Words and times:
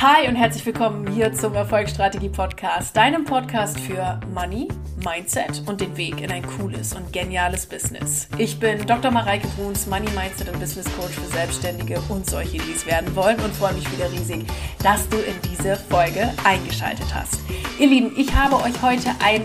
Hi 0.00 0.28
und 0.28 0.36
herzlich 0.36 0.64
willkommen 0.64 1.08
hier 1.08 1.32
zum 1.32 1.56
Erfolgsstrategie 1.56 2.28
Podcast, 2.28 2.96
deinem 2.96 3.24
Podcast 3.24 3.80
für 3.80 4.20
Money, 4.32 4.68
Mindset 5.04 5.64
und 5.66 5.80
den 5.80 5.96
Weg 5.96 6.20
in 6.20 6.30
ein 6.30 6.46
cooles 6.46 6.94
und 6.94 7.12
geniales 7.12 7.66
Business. 7.66 8.28
Ich 8.38 8.60
bin 8.60 8.86
Dr. 8.86 9.10
Mareike 9.10 9.48
Bruns, 9.56 9.88
Money 9.88 10.08
Mindset 10.12 10.50
und 10.50 10.60
Business 10.60 10.86
Coach 10.96 11.14
für 11.14 11.26
Selbstständige 11.32 12.00
und 12.10 12.30
solche, 12.30 12.58
die 12.58 12.72
es 12.72 12.86
werden 12.86 13.12
wollen 13.16 13.40
und 13.40 13.52
freue 13.52 13.74
mich 13.74 13.90
wieder 13.90 14.08
riesig, 14.12 14.46
dass 14.84 15.08
du 15.08 15.16
in 15.16 15.34
diese 15.50 15.74
Folge 15.74 16.32
eingeschaltet 16.44 17.12
hast. 17.12 17.40
Ihr 17.80 17.88
Lieben, 17.88 18.12
ich 18.16 18.32
habe 18.32 18.54
euch 18.54 18.80
heute 18.80 19.10
ein 19.20 19.42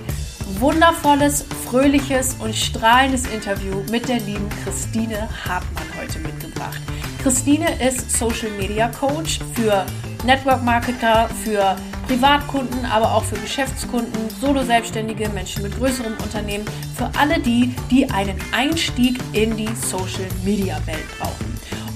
wundervolles, 0.60 1.48
fröhliches 1.66 2.36
und 2.36 2.56
strahlendes 2.56 3.26
Interview 3.26 3.82
mit 3.90 4.08
der 4.08 4.20
lieben 4.20 4.48
Christine 4.64 5.28
Hartmann 5.48 5.88
heute 6.00 6.20
mitgebracht. 6.20 6.80
Christine 7.24 7.82
ist 7.82 8.12
Social 8.12 8.52
Media 8.60 8.90
Coach 8.90 9.40
für 9.56 9.84
Network 10.24 10.64
Marketer, 10.64 11.30
für 11.44 11.76
Privatkunden, 12.08 12.86
aber 12.86 13.14
auch 13.14 13.24
für 13.24 13.38
Geschäftskunden, 13.38 14.30
Solo-Selbstständige, 14.42 15.30
Menschen 15.30 15.64
mit 15.64 15.78
größerem 15.78 16.14
Unternehmen, 16.22 16.66
für 16.96 17.10
alle 17.18 17.40
die, 17.40 17.76
die 17.90 18.10
einen 18.10 18.38
Einstieg 18.52 19.20
in 19.34 19.56
die 19.56 19.70
Social 19.76 20.28
Media 20.44 20.78
Welt 20.86 21.06
brauchen. 21.18 21.54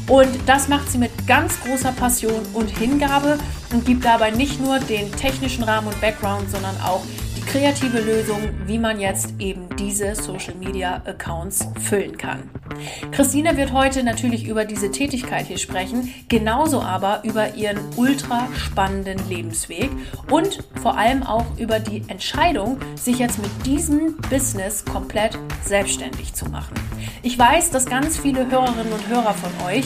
Und 0.08 0.40
das 0.46 0.70
macht 0.70 0.90
sie 0.90 0.98
mit 0.98 1.12
ganz 1.28 1.60
großer 1.62 1.92
Passion 1.92 2.42
und 2.54 2.70
Hingabe 2.70 3.38
und 3.74 3.86
gibt 3.86 4.06
dabei 4.06 4.32
nicht 4.32 4.62
nur 4.62 4.80
den 4.80 5.12
technischen 5.12 5.64
Rahmen 5.64 5.88
und 5.88 6.00
Background, 6.00 6.50
sondern 6.50 6.80
auch 6.82 7.04
kreative 7.48 8.02
Lösungen, 8.02 8.62
wie 8.66 8.78
man 8.78 9.00
jetzt 9.00 9.34
eben 9.40 9.70
diese 9.78 10.16
Social 10.16 10.54
Media 10.56 11.02
Accounts 11.06 11.68
füllen 11.82 12.18
kann. 12.18 12.50
Christine 13.12 13.56
wird 13.56 13.72
heute 13.72 14.04
natürlich 14.04 14.46
über 14.48 14.66
diese 14.66 14.92
Tätigkeit 14.92 15.48
hier 15.48 15.58
sprechen, 15.58 16.14
genauso 16.28 16.82
aber 16.82 17.24
über 17.24 17.56
ihren 17.56 17.80
ultra 17.96 18.48
spannenden 18.54 19.18
Lebensweg 19.30 19.90
und 20.30 20.64
vor 20.82 20.98
allem 20.98 21.24
auch 21.24 21.46
über 21.58 21.80
die 21.80 22.04
Entscheidung, 22.10 22.80
sich 22.96 23.20
jetzt 23.20 23.42
mit 23.42 23.66
diesem 23.66 24.18
Business 24.30 24.84
komplett 24.84 25.40
selbstständig 25.64 26.34
zu 26.34 26.46
machen. 26.50 26.76
Ich 27.24 27.40
weiß, 27.40 27.72
dass 27.72 27.86
ganz 27.86 28.18
viele 28.18 28.52
Hörerinnen 28.52 28.92
und 28.92 29.08
Hörer 29.08 29.34
von 29.34 29.68
euch 29.68 29.86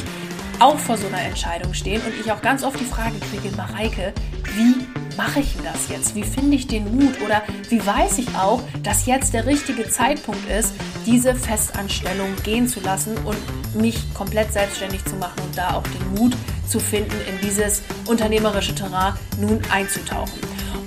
auch 0.59 0.78
vor 0.78 0.98
so 0.98 1.08
einer 1.08 1.22
Entscheidung 1.22 1.73
stehen 1.73 2.02
und 2.02 2.14
ich 2.20 2.31
auch 2.31 2.42
ganz 2.42 2.64
oft 2.64 2.80
die 2.80 2.86
Frage 2.86 3.16
kriege, 3.20 3.56
Mareike, 3.56 4.14
wie 4.56 4.86
mache 5.17 5.42
ich 5.42 5.56
das 5.64 5.90
jetzt? 5.90 6.16
Wie 6.16 6.23
finde 6.23 6.56
ich 6.56 6.67
den 6.67 6.95
Mut? 6.95 7.22
Oder 7.23 7.44
wie 7.70 7.86
weiß 7.86 8.17
ich 8.20 8.30
auch, 8.36 8.62
dass 8.84 9.06
jetzt 9.06 9.34
der 9.34 9.45
richtige 9.45 9.90
Zeitpunkt 9.90 10.50
ist, 10.50 10.73
diese 11.06 11.36
Festanstellung 11.36 12.30
gehen 12.44 12.68
zu 12.68 12.80
lassen 12.80 13.18
und 13.26 13.38
mich 13.76 14.14
komplett 14.14 14.52
selbstständig 14.53 15.03
zu 15.06 15.16
machen 15.16 15.42
und 15.45 15.58
da 15.58 15.76
auch 15.76 15.84
den 15.84 16.16
Mut 16.16 16.36
zu 16.68 16.80
finden, 16.80 17.16
in 17.30 17.48
dieses 17.48 17.81
unternehmerische 18.08 18.76
Terrain 18.76 19.14
nun 19.40 19.59
einzutauchen. 19.72 20.40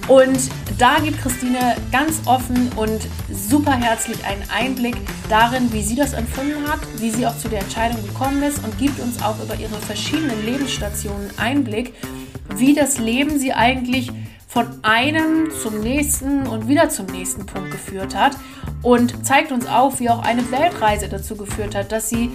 Und 0.09 0.51
da 0.79 0.99
gibt 0.99 1.21
Christine 1.23 1.77
ganz 1.91 2.21
offen 2.27 2.71
und 2.77 3.01
super 3.31 3.73
herzlich 3.73 4.23
einen 4.25 4.43
Einblick 4.51 4.97
darin, 5.31 5.73
wie 5.73 5.83
sie 5.83 5.97
das 5.97 6.13
empfunden 6.13 6.69
hat, 6.69 6.81
wie 6.99 7.11
sie 7.11 7.27
auch 7.27 7.37
zu 7.39 7.49
der 7.49 7.61
Entscheidung 7.61 8.05
gekommen 8.05 8.43
ist 8.43 8.63
und 8.63 8.77
gibt 8.79 9.01
uns 9.01 9.23
auch 9.23 9.43
über 9.43 9.55
ihre 9.55 9.77
verschiedenen 9.81 10.45
Lebensstationen 10.45 11.31
Einblick, 11.39 11.95
wie 12.57 12.75
das 12.75 12.99
Leben 12.99 13.39
sie 13.39 13.53
eigentlich 13.53 14.11
von 14.47 14.67
einem 14.83 15.51
zum 15.63 15.81
nächsten 15.81 16.47
und 16.47 16.69
wieder 16.69 16.89
zum 16.89 17.07
nächsten 17.07 17.45
Punkt 17.45 17.73
geführt 17.73 18.15
hat 18.15 18.37
und 18.83 19.27
zeigt 19.27 19.51
uns 19.51 19.67
auf, 19.67 19.99
wie 19.99 20.11
auch 20.11 20.23
eine 20.23 20.51
Weltreise 20.53 21.09
dazu 21.09 21.37
geführt 21.37 21.75
hat, 21.75 21.91
dass 21.91 22.09
sie 22.09 22.31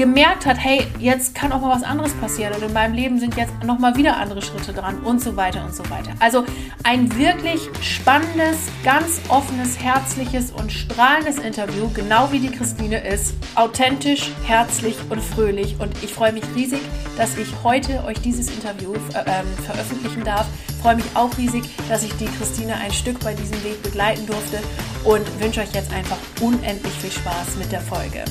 gemerkt 0.00 0.46
hat, 0.46 0.56
hey, 0.58 0.86
jetzt 0.98 1.34
kann 1.34 1.52
auch 1.52 1.60
mal 1.60 1.76
was 1.76 1.82
anderes 1.82 2.14
passieren 2.14 2.54
und 2.54 2.62
in 2.62 2.72
meinem 2.72 2.94
Leben 2.94 3.20
sind 3.20 3.36
jetzt 3.36 3.52
noch 3.64 3.78
mal 3.78 3.96
wieder 3.96 4.16
andere 4.16 4.40
Schritte 4.40 4.72
dran 4.72 4.98
und 5.00 5.20
so 5.20 5.36
weiter 5.36 5.62
und 5.62 5.74
so 5.74 5.82
weiter. 5.90 6.12
Also 6.20 6.46
ein 6.84 7.14
wirklich 7.18 7.68
spannendes, 7.82 8.56
ganz 8.82 9.20
offenes, 9.28 9.78
herzliches 9.78 10.52
und 10.52 10.72
strahlendes 10.72 11.38
Interview, 11.38 11.90
genau 11.92 12.32
wie 12.32 12.38
die 12.38 12.48
Christine 12.48 13.06
ist, 13.06 13.34
authentisch, 13.56 14.30
herzlich 14.46 14.96
und 15.10 15.20
fröhlich 15.20 15.76
und 15.78 15.92
ich 16.02 16.14
freue 16.14 16.32
mich 16.32 16.44
riesig, 16.56 16.80
dass 17.18 17.36
ich 17.36 17.48
heute 17.62 18.02
euch 18.04 18.18
dieses 18.22 18.48
Interview 18.48 18.94
äh, 19.12 19.42
veröffentlichen 19.66 20.24
darf. 20.24 20.46
Freue 20.80 20.96
mich 20.96 21.04
auch 21.12 21.36
riesig, 21.36 21.64
dass 21.90 22.04
ich 22.04 22.14
die 22.14 22.24
Christine 22.38 22.74
ein 22.76 22.90
Stück 22.90 23.20
bei 23.20 23.34
diesem 23.34 23.62
Weg 23.64 23.82
begleiten 23.82 24.26
durfte 24.26 24.60
und 25.04 25.26
wünsche 25.42 25.60
euch 25.60 25.74
jetzt 25.74 25.92
einfach 25.92 26.16
unendlich 26.40 26.94
viel 26.94 27.12
Spaß 27.12 27.56
mit 27.58 27.70
der 27.70 27.82
Folge. 27.82 28.24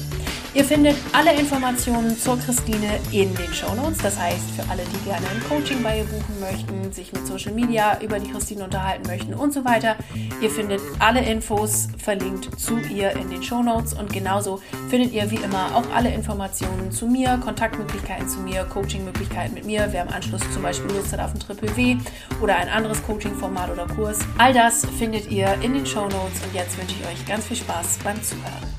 Ihr 0.55 0.65
findet 0.65 0.95
alle 1.13 1.31
Informationen 1.33 2.17
zur 2.17 2.39
Christine 2.39 2.99
in 3.11 3.35
den 3.35 3.53
Show 3.53 3.71
Notes. 3.75 3.99
Das 3.99 4.19
heißt, 4.19 4.49
für 4.57 4.67
alle, 4.71 4.81
die 4.83 5.05
gerne 5.07 5.27
ein 5.27 5.43
Coaching 5.47 5.83
bei 5.83 5.99
ihr 5.99 6.05
buchen 6.05 6.39
möchten, 6.39 6.91
sich 6.91 7.13
mit 7.13 7.27
Social 7.27 7.53
Media 7.53 8.01
über 8.01 8.19
die 8.19 8.31
Christine 8.31 8.63
unterhalten 8.63 9.05
möchten 9.07 9.35
und 9.35 9.53
so 9.53 9.63
weiter. 9.63 9.95
Ihr 10.41 10.49
findet 10.49 10.81
alle 10.97 11.21
Infos 11.21 11.87
verlinkt 11.99 12.59
zu 12.59 12.79
ihr 12.79 13.11
in 13.11 13.29
den 13.29 13.43
Show 13.43 13.61
Notes 13.61 13.93
und 13.93 14.11
genauso 14.11 14.59
findet 14.89 15.13
ihr 15.13 15.29
wie 15.29 15.35
immer 15.35 15.75
auch 15.75 15.85
alle 15.93 16.11
Informationen 16.11 16.91
zu 16.91 17.05
mir, 17.05 17.39
Kontaktmöglichkeiten 17.43 18.27
zu 18.27 18.39
mir, 18.39 18.63
Coachingmöglichkeiten 18.63 19.53
mit 19.53 19.65
mir. 19.65 19.87
Wer 19.91 20.01
im 20.01 20.09
Anschluss 20.09 20.41
zum 20.51 20.63
Beispiel 20.63 20.89
Lust 20.95 21.13
hat 21.13 21.19
auf 21.19 21.31
ein 21.31 21.39
Triple 21.39 21.77
W 21.77 21.95
oder 22.41 22.55
ein 22.55 22.69
anderes 22.69 23.03
Coaching-Format 23.03 23.69
oder 23.69 23.85
Kurs. 23.85 24.17
All 24.39 24.51
das 24.51 24.83
findet 24.97 25.29
ihr 25.29 25.53
in 25.61 25.75
den 25.75 25.85
Show 25.85 26.05
Notes 26.05 26.41
und 26.43 26.55
jetzt 26.55 26.75
wünsche 26.79 26.95
ich 26.99 27.07
euch 27.07 27.25
ganz 27.27 27.45
viel 27.45 27.57
Spaß 27.57 27.99
beim 28.03 28.21
Zuhören. 28.23 28.78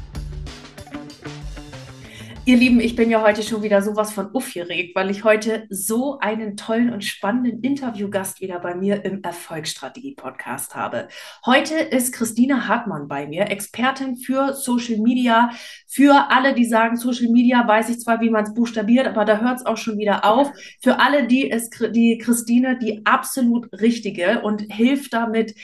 Ihr 2.47 2.57
Lieben, 2.57 2.81
ich 2.81 2.97
bin 2.97 3.11
ja 3.11 3.21
heute 3.23 3.43
schon 3.43 3.63
wieder 3.63 3.83
sowas 3.83 4.13
von 4.13 4.35
aufgeregt, 4.35 4.97
weil 4.97 5.11
ich 5.11 5.25
heute 5.25 5.67
so 5.69 6.19
einen 6.21 6.57
tollen 6.57 6.91
und 6.91 7.05
spannenden 7.05 7.61
Interviewgast 7.61 8.41
wieder 8.41 8.59
bei 8.61 8.75
mir 8.75 9.05
im 9.05 9.23
Erfolgsstrategie-Podcast 9.23 10.75
habe. 10.75 11.09
Heute 11.45 11.75
ist 11.75 12.15
Christine 12.15 12.67
Hartmann 12.67 13.09
bei 13.09 13.27
mir, 13.27 13.51
Expertin 13.51 14.17
für 14.17 14.55
Social 14.55 14.97
Media. 14.97 15.51
Für 15.87 16.31
alle, 16.31 16.55
die 16.55 16.65
sagen, 16.65 16.97
Social 16.97 17.29
Media 17.29 17.69
weiß 17.69 17.91
ich 17.91 18.01
zwar, 18.01 18.23
wie 18.23 18.31
man 18.31 18.45
es 18.45 18.55
buchstabiert, 18.55 19.07
aber 19.07 19.27
da 19.27 19.41
hört 19.41 19.59
es 19.59 19.67
auch 19.67 19.77
schon 19.77 19.99
wieder 19.99 20.25
auf. 20.25 20.51
Für 20.83 20.99
alle, 20.99 21.27
die 21.27 21.47
ist 21.47 21.79
die 21.95 22.17
Christine 22.17 22.79
die 22.79 23.05
absolut 23.05 23.71
richtige 23.81 24.41
und 24.41 24.63
hilft 24.73 25.13
damit, 25.13 25.55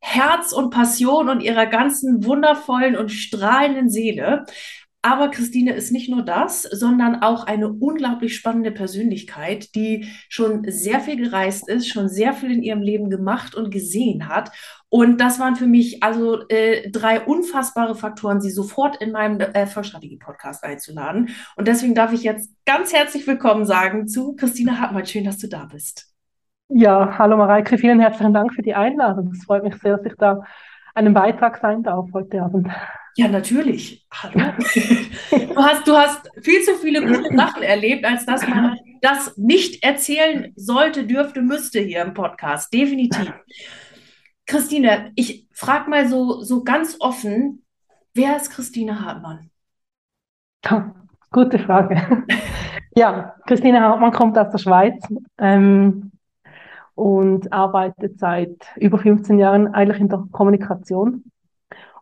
Herz 0.00 0.52
und 0.52 0.68
Passion 0.68 1.30
und 1.30 1.40
ihrer 1.40 1.64
ganzen 1.64 2.26
wundervollen 2.26 2.94
und 2.94 3.10
strahlenden 3.10 3.88
Seele. 3.88 4.44
Aber 5.04 5.28
Christine 5.28 5.74
ist 5.74 5.92
nicht 5.92 6.08
nur 6.08 6.22
das, 6.22 6.62
sondern 6.62 7.16
auch 7.16 7.46
eine 7.46 7.68
unglaublich 7.68 8.34
spannende 8.34 8.70
Persönlichkeit, 8.70 9.74
die 9.74 10.08
schon 10.30 10.64
sehr 10.66 10.98
viel 10.98 11.16
gereist 11.16 11.68
ist, 11.68 11.88
schon 11.88 12.08
sehr 12.08 12.32
viel 12.32 12.50
in 12.50 12.62
ihrem 12.62 12.80
Leben 12.80 13.10
gemacht 13.10 13.54
und 13.54 13.70
gesehen 13.70 14.30
hat. 14.30 14.50
Und 14.88 15.20
das 15.20 15.38
waren 15.38 15.56
für 15.56 15.66
mich 15.66 16.02
also 16.02 16.48
äh, 16.48 16.90
drei 16.90 17.20
unfassbare 17.20 17.94
Faktoren, 17.94 18.40
sie 18.40 18.50
sofort 18.50 18.96
in 19.02 19.12
meinem 19.12 19.40
äh, 19.40 19.66
Vollstrategie-Podcast 19.66 20.64
einzuladen. 20.64 21.28
Und 21.56 21.68
deswegen 21.68 21.94
darf 21.94 22.14
ich 22.14 22.22
jetzt 22.22 22.50
ganz 22.64 22.94
herzlich 22.94 23.26
willkommen 23.26 23.66
sagen 23.66 24.08
zu 24.08 24.34
Christine 24.36 24.80
Hartmann. 24.80 25.04
Schön, 25.04 25.24
dass 25.24 25.36
du 25.36 25.48
da 25.48 25.66
bist. 25.66 26.14
Ja, 26.70 27.18
hallo 27.18 27.36
Mareike, 27.36 27.76
vielen 27.76 28.00
herzlichen 28.00 28.32
Dank 28.32 28.54
für 28.54 28.62
die 28.62 28.74
Einladung. 28.74 29.32
Es 29.32 29.44
freut 29.44 29.64
mich 29.64 29.74
sehr, 29.82 29.98
dass 29.98 30.06
ich 30.06 30.14
da 30.16 30.40
einen 30.94 31.12
Beitrag 31.12 31.58
sein 31.58 31.82
darf 31.82 32.08
heute 32.14 32.40
Abend. 32.40 32.70
Ja, 33.16 33.28
natürlich. 33.28 34.04
Hallo. 34.12 34.52
Du 35.30 35.56
hast, 35.56 35.86
du 35.86 35.96
hast 35.96 36.28
viel 36.42 36.62
zu 36.62 36.74
viele 36.74 37.00
gute 37.00 37.36
Sachen 37.36 37.62
erlebt, 37.62 38.04
als 38.04 38.26
dass 38.26 38.46
man 38.46 38.76
das 39.02 39.36
nicht 39.36 39.84
erzählen 39.84 40.52
sollte, 40.56 41.06
dürfte, 41.06 41.40
müsste 41.40 41.78
hier 41.78 42.02
im 42.02 42.12
Podcast. 42.12 42.72
Definitiv. 42.74 43.32
Christine, 44.46 45.12
ich 45.14 45.46
frage 45.52 45.88
mal 45.90 46.08
so, 46.08 46.42
so 46.42 46.64
ganz 46.64 46.96
offen, 46.98 47.64
wer 48.14 48.36
ist 48.36 48.50
Christine 48.50 49.00
Hartmann? 49.00 49.50
Gute 51.30 51.58
Frage. 51.58 52.26
Ja, 52.96 53.34
Christine 53.48 53.80
Hartmann 53.80 54.12
kommt 54.12 54.38
aus 54.38 54.52
der 54.52 54.58
Schweiz 54.58 55.04
ähm, 55.38 56.12
und 56.94 57.52
arbeitet 57.52 58.20
seit 58.20 58.54
über 58.76 58.98
15 58.98 59.36
Jahren 59.36 59.74
eigentlich 59.74 60.00
in 60.00 60.08
der 60.08 60.22
Kommunikation 60.30 61.24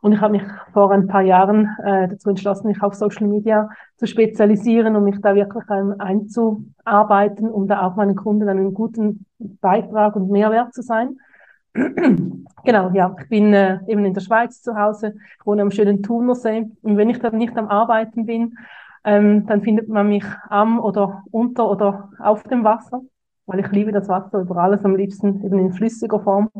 und 0.03 0.13
ich 0.13 0.21
habe 0.21 0.33
mich 0.33 0.43
vor 0.73 0.91
ein 0.91 1.07
paar 1.07 1.23
Jahren 1.23 1.77
äh, 1.85 2.09
dazu 2.09 2.29
entschlossen, 2.29 2.67
mich 2.67 2.83
auf 2.83 2.95
Social 2.95 3.29
Media 3.29 3.71
zu 3.97 4.07
spezialisieren 4.09 4.97
und 4.97 5.05
mich 5.05 5.21
da 5.21 5.37
wirklich 5.37 5.63
ähm, 5.71 5.95
einzuarbeiten, 5.97 7.49
um 7.49 7.69
da 7.69 7.87
auch 7.87 7.95
meinen 7.95 8.17
Kunden 8.17 8.49
einen 8.49 8.75
guten 8.75 9.27
Beitrag 9.39 10.17
und 10.17 10.29
Mehrwert 10.29 10.75
zu 10.75 10.83
sein. 10.83 11.19
genau, 11.73 12.91
ja, 12.93 13.15
ich 13.21 13.29
bin 13.29 13.55
äh, 13.55 13.79
eben 13.87 14.05
in 14.05 14.13
der 14.13 14.23
Schweiz 14.23 14.61
zu 14.61 14.77
Hause, 14.77 15.15
wohne 15.45 15.63
am 15.63 15.71
schönen 15.71 16.03
Thunersee 16.03 16.69
und 16.83 16.97
wenn 16.97 17.09
ich 17.09 17.21
dann 17.21 17.39
nicht 17.39 17.57
am 17.57 17.69
Arbeiten 17.69 18.27
bin, 18.27 18.59
ähm, 19.05 19.47
dann 19.47 19.63
findet 19.63 19.89
man 19.89 20.09
mich 20.09 20.25
am 20.49 20.81
oder 20.81 21.23
unter 21.31 21.71
oder 21.71 22.11
auf 22.19 22.43
dem 22.43 22.65
Wasser, 22.65 23.03
weil 23.47 23.61
ich 23.61 23.71
liebe 23.71 23.93
das 23.93 24.09
Wasser 24.09 24.41
über 24.41 24.57
alles, 24.57 24.85
am 24.85 24.97
liebsten 24.97 25.45
eben 25.45 25.61
in 25.61 25.73
flüssiger 25.73 26.19
Form. 26.19 26.51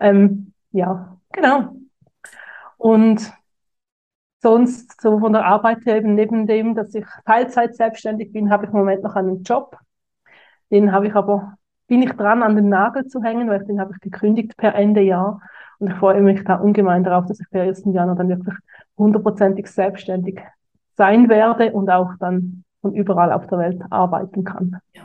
Ähm, 0.00 0.52
ja, 0.72 1.16
genau. 1.30 1.76
Und 2.82 3.32
sonst 4.42 5.00
so 5.00 5.20
von 5.20 5.32
der 5.32 5.44
Arbeit 5.44 5.86
her 5.86 5.98
eben 5.98 6.16
neben 6.16 6.48
dem, 6.48 6.74
dass 6.74 6.92
ich 6.96 7.04
Teilzeit 7.24 7.76
selbstständig 7.76 8.32
bin, 8.32 8.50
habe 8.50 8.64
ich 8.64 8.72
im 8.72 8.78
Moment 8.78 9.04
noch 9.04 9.14
einen 9.14 9.44
Job. 9.44 9.76
Den 10.72 10.90
habe 10.90 11.06
ich 11.06 11.14
aber 11.14 11.56
bin 11.86 12.02
ich 12.02 12.10
dran, 12.10 12.42
an 12.42 12.56
den 12.56 12.68
Nagel 12.68 13.06
zu 13.06 13.22
hängen, 13.22 13.48
weil 13.48 13.64
den 13.64 13.78
habe 13.78 13.92
ich 13.94 14.00
gekündigt 14.00 14.56
per 14.56 14.74
Ende 14.74 15.00
Jahr. 15.00 15.40
Und 15.78 15.92
ich 15.92 15.96
freue 15.96 16.22
mich 16.22 16.42
da 16.42 16.56
ungemein 16.56 17.04
darauf, 17.04 17.26
dass 17.26 17.38
ich 17.38 17.48
per 17.50 17.62
1. 17.62 17.84
Januar 17.92 18.16
dann 18.16 18.28
wirklich 18.28 18.56
hundertprozentig 18.98 19.68
selbstständig 19.68 20.40
sein 20.96 21.28
werde 21.28 21.70
und 21.70 21.88
auch 21.88 22.10
dann 22.18 22.64
von 22.80 22.94
überall 22.94 23.30
auf 23.30 23.46
der 23.46 23.58
Welt 23.58 23.80
arbeiten 23.90 24.42
kann. 24.42 24.80
Ja. 24.94 25.02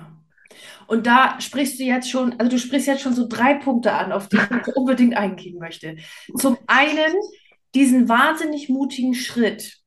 Und 0.88 1.06
da 1.06 1.40
sprichst 1.40 1.80
du 1.80 1.84
jetzt 1.84 2.10
schon, 2.10 2.34
also 2.40 2.50
du 2.50 2.58
sprichst 2.58 2.88
jetzt 2.88 3.02
schon 3.02 3.14
so 3.14 3.28
drei 3.28 3.54
Punkte 3.54 3.94
an, 3.94 4.12
auf 4.12 4.30
die 4.30 4.38
ich 4.38 4.76
unbedingt 4.76 5.16
eingehen 5.16 5.60
möchte. 5.60 5.98
Zum 6.38 6.58
einen 6.66 7.14
diesen 7.76 8.10
wahnsinnig 8.10 8.70
mutigen 8.70 9.14
Schritt, 9.14 9.78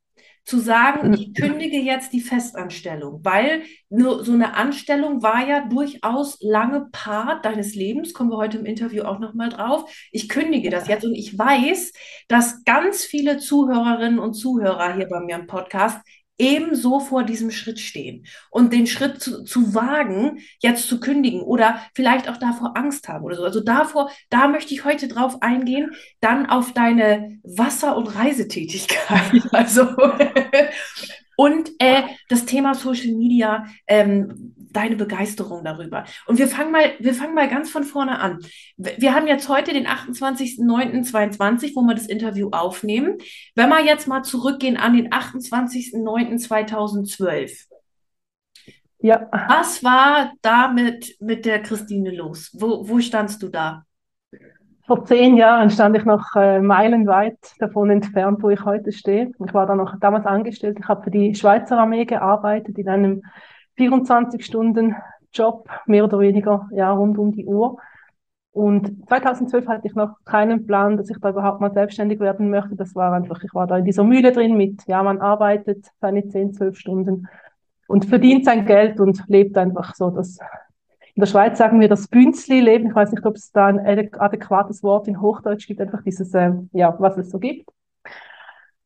zu 0.50 0.58
sagen, 0.58 1.12
ich 1.14 1.34
kündige 1.34 1.78
jetzt 1.78 2.12
die 2.12 2.20
Festanstellung, 2.20 3.20
weil 3.22 3.62
nur 3.88 4.24
so 4.24 4.32
eine 4.32 4.54
Anstellung 4.54 5.22
war 5.22 5.46
ja 5.46 5.66
durchaus 5.66 6.38
lange 6.40 6.88
Part 6.90 7.44
deines 7.44 7.76
Lebens, 7.76 8.14
kommen 8.14 8.30
wir 8.30 8.36
heute 8.36 8.58
im 8.58 8.64
Interview 8.64 9.04
auch 9.04 9.20
nochmal 9.20 9.50
drauf. 9.50 9.88
Ich 10.10 10.28
kündige 10.28 10.70
das 10.70 10.88
jetzt 10.88 11.04
und 11.04 11.14
ich 11.14 11.38
weiß, 11.38 11.92
dass 12.26 12.64
ganz 12.64 13.04
viele 13.04 13.38
Zuhörerinnen 13.38 14.18
und 14.18 14.34
Zuhörer 14.34 14.94
hier 14.96 15.08
bei 15.08 15.20
mir 15.20 15.36
im 15.36 15.46
Podcast 15.46 15.98
ebenso 16.40 17.00
vor 17.00 17.22
diesem 17.22 17.50
Schritt 17.50 17.78
stehen 17.78 18.26
und 18.50 18.72
den 18.72 18.86
Schritt 18.86 19.22
zu, 19.22 19.44
zu 19.44 19.74
wagen, 19.74 20.38
jetzt 20.58 20.88
zu 20.88 20.98
kündigen 20.98 21.42
oder 21.42 21.80
vielleicht 21.94 22.28
auch 22.28 22.38
davor 22.38 22.76
Angst 22.76 23.08
haben 23.08 23.24
oder 23.24 23.36
so. 23.36 23.44
Also 23.44 23.60
davor, 23.60 24.10
da 24.30 24.48
möchte 24.48 24.72
ich 24.72 24.84
heute 24.84 25.06
drauf 25.06 25.42
eingehen, 25.42 25.92
dann 26.20 26.46
auf 26.46 26.72
deine 26.72 27.38
Wasser- 27.42 27.96
und 27.96 28.08
Reisetätigkeit. 28.08 29.20
Also 29.52 29.82
und 31.36 31.70
äh, 31.78 32.02
das 32.28 32.46
Thema 32.46 32.74
Social 32.74 33.12
Media, 33.12 33.66
ähm, 33.86 34.54
deine 34.70 34.96
Begeisterung 34.96 35.62
darüber. 35.64 36.04
Und 36.26 36.38
wir 36.38 36.48
fangen 36.48 36.72
mal, 36.72 36.92
wir 36.98 37.14
fangen 37.14 37.34
mal 37.34 37.48
ganz 37.48 37.70
von 37.70 37.84
vorne 37.84 38.18
an. 38.18 38.40
Wir 38.76 39.14
haben 39.14 39.26
jetzt 39.26 39.48
heute 39.48 39.72
den 39.72 39.86
28.09.22, 39.86 41.74
wo 41.74 41.80
wir 41.82 41.94
das 41.94 42.06
Interview 42.06 42.50
aufnehmen. 42.52 43.16
Wenn 43.54 43.68
wir 43.68 43.84
jetzt 43.84 44.08
mal 44.08 44.22
zurückgehen 44.22 44.76
an 44.76 44.92
den 44.94 45.10
28.09.2012. 45.10 47.66
Ja. 49.02 49.28
Was 49.32 49.82
war 49.82 50.32
da 50.42 50.68
mit, 50.68 51.16
mit 51.20 51.46
der 51.46 51.62
Christine 51.62 52.14
los? 52.14 52.54
Wo, 52.58 52.86
wo 52.88 53.00
standst 53.00 53.42
du 53.42 53.48
da? 53.48 53.84
Vor 54.86 55.04
zehn 55.04 55.36
Jahren 55.36 55.70
stand 55.70 55.96
ich 55.96 56.04
noch 56.04 56.34
äh, 56.34 56.60
meilenweit 56.60 57.38
davon 57.60 57.90
entfernt, 57.90 58.42
wo 58.42 58.50
ich 58.50 58.64
heute 58.64 58.92
stehe. 58.92 59.30
Ich 59.46 59.54
war 59.54 59.66
da 59.66 59.76
noch 59.76 59.98
damals 60.00 60.26
angestellt. 60.26 60.78
Ich 60.80 60.88
habe 60.88 61.04
für 61.04 61.10
die 61.10 61.34
Schweizer 61.34 61.78
Armee 61.78 62.04
gearbeitet 62.04 62.76
in 62.76 62.88
einem 62.88 63.22
24-Stunden-Job, 63.80 65.68
mehr 65.86 66.04
oder 66.04 66.18
weniger, 66.20 66.68
ja, 66.72 66.92
rund 66.92 67.18
um 67.18 67.32
die 67.32 67.46
Uhr. 67.46 67.78
Und 68.52 69.08
2012 69.08 69.66
hatte 69.68 69.86
ich 69.86 69.94
noch 69.94 70.16
keinen 70.24 70.66
Plan, 70.66 70.96
dass 70.96 71.08
ich 71.08 71.18
da 71.20 71.30
überhaupt 71.30 71.60
mal 71.60 71.72
selbstständig 71.72 72.20
werden 72.20 72.50
möchte. 72.50 72.76
Das 72.76 72.94
war 72.94 73.12
einfach, 73.12 73.42
ich 73.44 73.54
war 73.54 73.66
da 73.66 73.78
in 73.78 73.84
dieser 73.84 74.04
Mühle 74.04 74.32
drin 74.32 74.56
mit, 74.56 74.86
ja, 74.86 75.02
man 75.02 75.20
arbeitet 75.20 75.86
seine 76.00 76.26
10, 76.28 76.54
12 76.54 76.76
Stunden 76.76 77.28
und 77.86 78.04
verdient 78.06 78.44
sein 78.44 78.66
Geld 78.66 79.00
und 79.00 79.22
lebt 79.28 79.56
einfach 79.56 79.94
so 79.94 80.10
das 80.10 80.38
in 81.14 81.22
der 81.22 81.26
Schweiz 81.26 81.58
sagen 81.58 81.80
wir 81.80 81.88
das 81.88 82.08
Bünzli-Leben. 82.08 82.88
Ich 82.88 82.94
weiß 82.94 83.12
nicht, 83.12 83.26
ob 83.26 83.36
es 83.36 83.52
da 83.52 83.66
ein 83.66 83.78
adäquates 83.78 84.82
Wort 84.82 85.08
in 85.08 85.20
Hochdeutsch 85.20 85.66
gibt, 85.66 85.80
einfach 85.80 86.02
dieses, 86.02 86.32
äh, 86.34 86.52
ja, 86.72 86.94
was 86.98 87.18
es 87.18 87.30
so 87.30 87.38
gibt. 87.38 87.68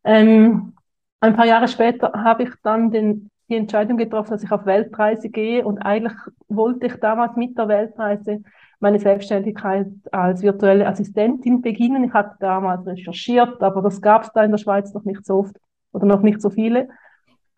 Ähm, 0.02 0.72
ein 1.20 1.36
paar 1.36 1.46
Jahre 1.46 1.68
später 1.68 2.12
habe 2.12 2.44
ich 2.44 2.50
dann 2.62 2.90
den, 2.90 3.30
die 3.48 3.56
Entscheidung 3.56 3.96
getroffen, 3.96 4.30
dass 4.30 4.42
ich 4.42 4.52
auf 4.52 4.66
Weltreise 4.66 5.28
gehe 5.28 5.64
und 5.64 5.78
eigentlich 5.78 6.16
wollte 6.48 6.86
ich 6.86 6.94
damals 6.96 7.36
mit 7.36 7.56
der 7.58 7.68
Weltreise 7.68 8.42
meine 8.80 8.98
Selbstständigkeit 8.98 9.86
als 10.12 10.42
virtuelle 10.42 10.86
Assistentin 10.86 11.62
beginnen. 11.62 12.04
Ich 12.04 12.12
hatte 12.12 12.36
damals 12.40 12.86
recherchiert, 12.86 13.62
aber 13.62 13.82
das 13.82 14.00
gab 14.00 14.24
es 14.24 14.32
da 14.32 14.44
in 14.44 14.50
der 14.50 14.58
Schweiz 14.58 14.92
noch 14.92 15.04
nicht 15.04 15.24
so 15.24 15.36
oft 15.36 15.56
oder 15.92 16.06
noch 16.06 16.22
nicht 16.22 16.40
so 16.40 16.50
viele. 16.50 16.88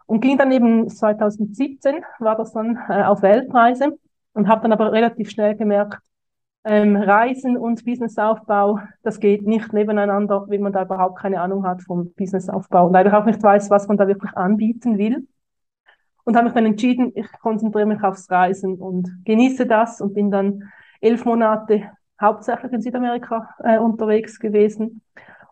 Und 0.06 0.20
ging 0.20 0.38
dann 0.38 0.52
eben 0.52 0.88
2017, 0.88 2.04
war 2.20 2.36
das 2.36 2.52
dann 2.52 2.78
äh, 2.88 3.02
auf 3.02 3.22
Weltreise 3.22 3.98
und 4.34 4.46
habe 4.46 4.62
dann 4.62 4.72
aber 4.72 4.92
relativ 4.92 5.30
schnell 5.30 5.56
gemerkt, 5.56 6.00
ähm, 6.64 6.96
Reisen 6.96 7.56
und 7.56 7.84
Businessaufbau, 7.84 8.80
das 9.02 9.20
geht 9.20 9.46
nicht 9.46 9.72
nebeneinander, 9.72 10.46
wenn 10.48 10.62
man 10.62 10.72
da 10.72 10.82
überhaupt 10.82 11.18
keine 11.18 11.40
Ahnung 11.40 11.64
hat 11.64 11.82
vom 11.82 12.12
Businessaufbau 12.14 12.86
und 12.86 12.92
leider 12.92 13.16
auch 13.16 13.24
nicht 13.24 13.42
weiß, 13.42 13.70
was 13.70 13.86
man 13.86 13.96
da 13.96 14.08
wirklich 14.08 14.36
anbieten 14.36 14.98
will. 14.98 15.26
Und 16.26 16.34
habe 16.34 16.46
mich 16.46 16.54
dann 16.54 16.66
entschieden, 16.66 17.12
ich 17.14 17.30
konzentriere 17.40 17.86
mich 17.86 18.02
aufs 18.02 18.28
Reisen 18.30 18.78
und 18.80 19.08
genieße 19.24 19.64
das 19.66 20.00
und 20.00 20.12
bin 20.12 20.30
dann 20.32 20.64
elf 21.00 21.24
Monate 21.24 21.92
hauptsächlich 22.20 22.72
in 22.72 22.80
Südamerika 22.82 23.54
äh, 23.60 23.78
unterwegs 23.78 24.40
gewesen 24.40 25.02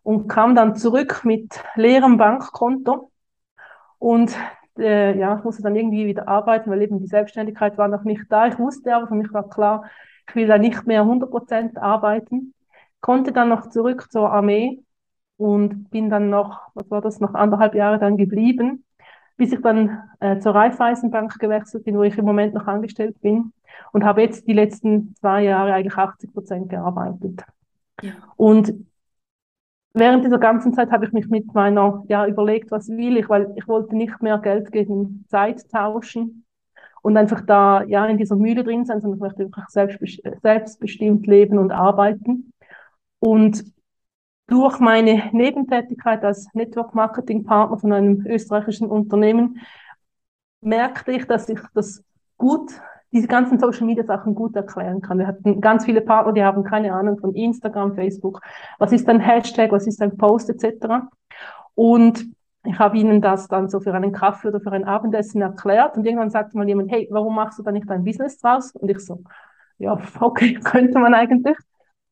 und 0.02 0.26
kam 0.26 0.56
dann 0.56 0.74
zurück 0.74 1.20
mit 1.24 1.62
leerem 1.76 2.16
Bankkonto 2.16 3.12
und 3.98 4.36
äh, 4.76 5.16
ja, 5.16 5.38
ich 5.38 5.44
musste 5.44 5.62
dann 5.62 5.76
irgendwie 5.76 6.06
wieder 6.06 6.26
arbeiten, 6.28 6.70
weil 6.70 6.82
eben 6.82 6.98
die 6.98 7.06
Selbstständigkeit 7.06 7.78
war 7.78 7.88
noch 7.88 8.02
nicht 8.04 8.24
da. 8.28 8.48
Ich 8.48 8.58
wusste 8.58 8.94
aber, 8.96 9.06
für 9.06 9.14
mich 9.14 9.32
war 9.32 9.48
klar, 9.48 9.84
ich 10.28 10.34
will 10.34 10.46
da 10.46 10.58
nicht 10.58 10.86
mehr 10.86 11.04
100% 11.04 11.78
arbeiten. 11.78 12.52
Konnte 13.00 13.32
dann 13.32 13.48
noch 13.48 13.68
zurück 13.70 14.10
zur 14.10 14.32
Armee 14.32 14.82
und 15.36 15.90
bin 15.90 16.10
dann 16.10 16.30
noch, 16.30 16.60
was 16.74 16.90
war 16.90 17.00
das, 17.00 17.20
noch 17.20 17.34
anderthalb 17.34 17.74
Jahre 17.74 17.98
dann 17.98 18.16
geblieben, 18.16 18.83
bis 19.36 19.52
ich 19.52 19.60
dann 19.60 20.02
äh, 20.20 20.38
zur 20.38 20.54
Raiffeisenbank 20.54 21.38
gewechselt 21.38 21.84
bin, 21.84 21.96
wo 21.96 22.02
ich 22.02 22.16
im 22.16 22.24
Moment 22.24 22.54
noch 22.54 22.66
angestellt 22.66 23.20
bin 23.20 23.52
und 23.92 24.04
habe 24.04 24.22
jetzt 24.22 24.46
die 24.46 24.52
letzten 24.52 25.14
zwei 25.16 25.44
Jahre 25.44 25.72
eigentlich 25.72 25.94
80% 25.94 26.68
gearbeitet. 26.68 27.42
Ja. 28.02 28.12
Und 28.36 28.74
während 29.92 30.24
dieser 30.24 30.38
ganzen 30.38 30.74
Zeit 30.74 30.90
habe 30.90 31.06
ich 31.06 31.12
mich 31.12 31.28
mit 31.28 31.54
meiner, 31.54 32.04
ja, 32.08 32.26
überlegt, 32.26 32.70
was 32.70 32.88
will 32.88 33.16
ich, 33.16 33.28
weil 33.28 33.52
ich 33.56 33.66
wollte 33.66 33.96
nicht 33.96 34.22
mehr 34.22 34.38
Geld 34.38 34.70
gegen 34.72 35.24
Zeit 35.28 35.68
tauschen 35.70 36.44
und 37.02 37.16
einfach 37.16 37.40
da, 37.42 37.82
ja, 37.84 38.06
in 38.06 38.18
dieser 38.18 38.36
Mühle 38.36 38.64
drin 38.64 38.84
sein, 38.84 39.00
sondern 39.00 39.18
ich 39.18 39.22
möchte 39.22 39.44
einfach 39.44 39.68
selbstbestimmt, 39.68 40.40
selbstbestimmt 40.42 41.26
leben 41.26 41.58
und 41.58 41.70
arbeiten. 41.70 42.52
Und 43.18 43.64
durch 44.46 44.78
meine 44.78 45.30
Nebentätigkeit 45.32 46.24
als 46.24 46.48
Network 46.52 46.94
Marketing 46.94 47.44
Partner 47.44 47.78
von 47.78 47.92
einem 47.92 48.26
österreichischen 48.26 48.88
Unternehmen 48.88 49.60
merkte 50.60 51.12
ich, 51.12 51.26
dass 51.26 51.48
ich 51.48 51.60
das 51.74 52.02
gut 52.36 52.72
diese 53.12 53.28
ganzen 53.28 53.60
Social 53.60 53.86
Media 53.86 54.04
Sachen 54.04 54.34
gut 54.34 54.56
erklären 54.56 55.00
kann. 55.00 55.18
Wir 55.18 55.28
hatten 55.28 55.60
ganz 55.60 55.84
viele 55.84 56.00
Partner, 56.00 56.32
die 56.32 56.42
haben 56.42 56.64
keine 56.64 56.92
Ahnung 56.92 57.18
von 57.18 57.32
Instagram, 57.34 57.94
Facebook, 57.94 58.40
was 58.78 58.92
ist 58.92 59.08
ein 59.08 59.20
Hashtag, 59.20 59.70
was 59.70 59.86
ist 59.86 60.02
ein 60.02 60.16
Post 60.16 60.50
etc. 60.50 61.06
Und 61.74 62.26
ich 62.64 62.78
habe 62.78 62.98
ihnen 62.98 63.20
das 63.20 63.46
dann 63.46 63.68
so 63.68 63.78
für 63.78 63.94
einen 63.94 64.10
Kaffee 64.12 64.48
oder 64.48 64.60
für 64.60 64.72
ein 64.72 64.84
Abendessen 64.84 65.42
erklärt 65.42 65.96
und 65.96 66.04
irgendwann 66.04 66.30
sagte 66.30 66.56
mal 66.56 66.66
jemand, 66.66 66.90
hey, 66.90 67.06
warum 67.10 67.36
machst 67.36 67.58
du 67.58 67.62
da 67.62 67.70
nicht 67.70 67.88
ein 67.88 68.04
Business 68.04 68.38
draus? 68.38 68.72
Und 68.72 68.90
ich 68.90 68.98
so, 68.98 69.22
ja, 69.78 69.96
okay, 70.20 70.54
könnte 70.54 70.98
man 70.98 71.14
eigentlich. 71.14 71.56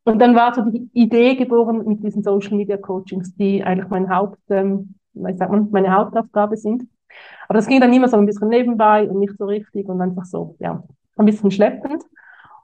Und 0.05 0.19
dann 0.19 0.35
war 0.35 0.55
so 0.55 0.63
die 0.63 0.89
Idee 0.93 1.37
geboren 1.37 1.85
mit 1.87 2.03
diesen 2.03 2.23
Social 2.23 2.57
Media 2.57 2.77
Coachings, 2.77 3.35
die 3.37 3.63
eigentlich 3.63 3.89
mein 3.89 4.09
Haupt, 4.15 4.39
ähm, 4.51 4.95
wie 5.15 5.37
sagt 5.37 5.53
man, 5.53 5.71
meine 5.71 5.95
Hauptaufgabe 5.95 6.57
sind. 6.57 6.85
Aber 7.49 7.59
das 7.59 7.67
ging 7.67 7.81
dann 7.81 7.93
immer 7.93 8.09
so 8.09 8.17
ein 8.17 8.27
bisschen 8.27 8.49
nebenbei 8.49 9.09
und 9.09 9.21
nicht 9.21 9.37
so 9.39 9.45
richtig 9.45 9.89
und 9.89 10.01
einfach 10.01 10.25
so, 10.25 10.57
ja, 10.59 10.83
ein 11.17 11.27
bisschen 11.27 11.51
schleppend. 11.51 12.03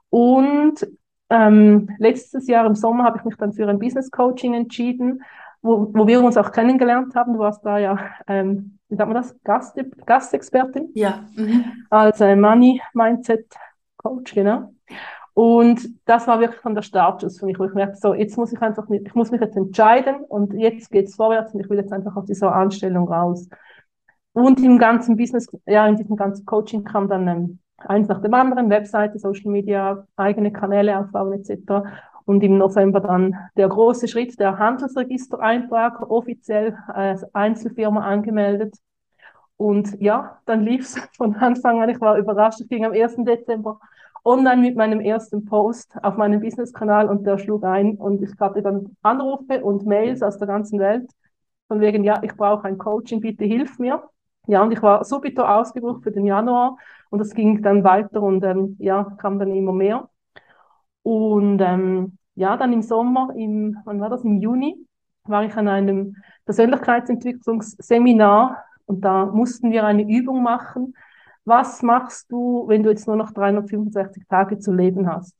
Und 0.09 0.87
ähm, 1.29 1.89
letztes 1.99 2.47
Jahr 2.47 2.65
im 2.65 2.75
Sommer 2.75 3.03
habe 3.03 3.19
ich 3.19 3.23
mich 3.23 3.37
dann 3.37 3.53
für 3.53 3.67
ein 3.67 3.79
Business 3.79 4.09
Coaching 4.09 4.53
entschieden, 4.55 5.21
wo, 5.61 5.93
wo 5.93 6.07
wir 6.07 6.23
uns 6.23 6.37
auch 6.37 6.51
kennengelernt 6.51 7.15
haben. 7.15 7.33
Du 7.33 7.39
warst 7.39 7.63
da 7.63 7.77
ja, 7.77 7.99
ähm, 8.27 8.79
wie 8.89 8.95
sagt 8.95 9.07
man 9.07 9.21
das, 9.21 9.35
Gast, 9.43 9.79
Gastexpertin? 10.05 10.89
Ja. 10.95 11.23
Mhm. 11.35 11.85
Als 11.89 12.19
äh, 12.21 12.35
Money 12.35 12.81
Mindset 12.93 13.45
Coach, 13.97 14.33
genau. 14.33 14.73
Und 15.39 15.87
das 16.03 16.27
war 16.27 16.41
wirklich 16.41 16.59
dann 16.63 16.75
der 16.75 16.81
Startschuss 16.81 17.39
für 17.39 17.45
mich, 17.45 17.57
wo 17.57 17.63
ich 17.63 17.73
merkte, 17.73 17.97
so, 17.97 18.13
jetzt 18.13 18.35
muss 18.35 18.51
ich 18.51 18.61
einfach, 18.61 18.89
ich 18.89 19.15
muss 19.15 19.31
mich 19.31 19.39
jetzt 19.39 19.55
entscheiden 19.55 20.25
und 20.27 20.53
jetzt 20.53 20.91
geht's 20.91 21.15
vorwärts 21.15 21.53
und 21.53 21.61
ich 21.61 21.69
will 21.69 21.77
jetzt 21.77 21.93
einfach 21.93 22.13
aus 22.17 22.25
dieser 22.25 22.53
Anstellung 22.53 23.07
raus. 23.07 23.47
Und 24.33 24.61
im 24.61 24.77
ganzen 24.77 25.15
Business, 25.15 25.47
ja, 25.65 25.87
in 25.87 25.95
diesem 25.95 26.17
ganzen 26.17 26.45
Coaching 26.45 26.83
kam 26.83 27.07
dann 27.07 27.25
ähm, 27.29 27.59
eins 27.77 28.09
nach 28.09 28.21
dem 28.21 28.33
anderen, 28.33 28.69
Webseite, 28.69 29.17
Social 29.17 29.49
Media, 29.49 30.05
eigene 30.17 30.51
Kanäle 30.51 30.99
aufbauen 30.99 31.31
etc. 31.31 31.87
Und 32.25 32.43
im 32.43 32.57
November 32.57 32.99
dann 32.99 33.33
der 33.55 33.69
große 33.69 34.09
Schritt, 34.09 34.37
der 34.41 34.57
Handelsregistereintrag, 34.59 36.01
offiziell 36.11 36.77
als 36.87 37.23
Einzelfirma 37.33 38.01
angemeldet. 38.01 38.75
Und 39.55 40.01
ja, 40.01 40.41
dann 40.45 40.63
lief 40.63 40.81
es 40.81 40.99
von 41.15 41.33
Anfang 41.37 41.81
an. 41.81 41.87
Ich 41.87 42.01
war 42.01 42.17
überrascht. 42.17 42.59
Ich 42.59 42.67
ging 42.67 42.83
am 42.83 42.91
1. 42.91 43.15
Dezember 43.19 43.79
online 44.29 44.61
mit 44.61 44.75
meinem 44.75 44.99
ersten 45.01 45.45
Post 45.45 45.95
auf 46.03 46.17
meinem 46.17 46.41
Business-Kanal 46.41 47.09
und 47.09 47.25
der 47.25 47.37
schlug 47.37 47.63
ein. 47.63 47.95
Und 47.97 48.21
ich 48.21 48.31
hatte 48.39 48.61
dann 48.61 48.95
Anrufe 49.01 49.63
und 49.63 49.85
Mails 49.85 50.21
aus 50.21 50.37
der 50.37 50.47
ganzen 50.47 50.79
Welt 50.79 51.09
von 51.67 51.79
wegen, 51.81 52.03
ja, 52.03 52.21
ich 52.23 52.35
brauche 52.35 52.67
ein 52.67 52.77
Coaching, 52.77 53.21
bitte 53.21 53.45
hilf 53.45 53.79
mir. 53.79 54.03
Ja, 54.47 54.63
und 54.63 54.71
ich 54.71 54.81
war 54.81 55.03
subito 55.03 55.43
ausgebucht 55.43 56.03
für 56.03 56.11
den 56.11 56.25
Januar 56.25 56.77
Und 57.09 57.19
das 57.19 57.33
ging 57.33 57.61
dann 57.61 57.83
weiter 57.83 58.21
und 58.21 58.43
ähm, 58.43 58.75
ja, 58.79 59.03
kam 59.19 59.39
dann 59.39 59.53
immer 59.53 59.73
mehr. 59.73 60.09
Und 61.03 61.59
ähm, 61.61 62.17
ja, 62.35 62.57
dann 62.57 62.73
im 62.73 62.81
Sommer, 62.81 63.29
im, 63.35 63.77
wann 63.85 63.99
war 63.99 64.09
das, 64.09 64.23
im 64.23 64.41
Juni, 64.41 64.75
war 65.23 65.43
ich 65.43 65.55
an 65.55 65.67
einem 65.67 66.15
Persönlichkeitsentwicklungsseminar 66.45 68.63
und 68.85 69.01
da 69.01 69.25
mussten 69.25 69.71
wir 69.71 69.85
eine 69.85 70.03
Übung 70.03 70.43
machen. 70.43 70.93
Was 71.45 71.81
machst 71.81 72.31
du, 72.31 72.67
wenn 72.67 72.83
du 72.83 72.89
jetzt 72.89 73.07
nur 73.07 73.15
noch 73.15 73.31
365 73.31 74.27
Tage 74.27 74.59
zu 74.59 74.71
leben 74.71 75.07
hast? 75.11 75.35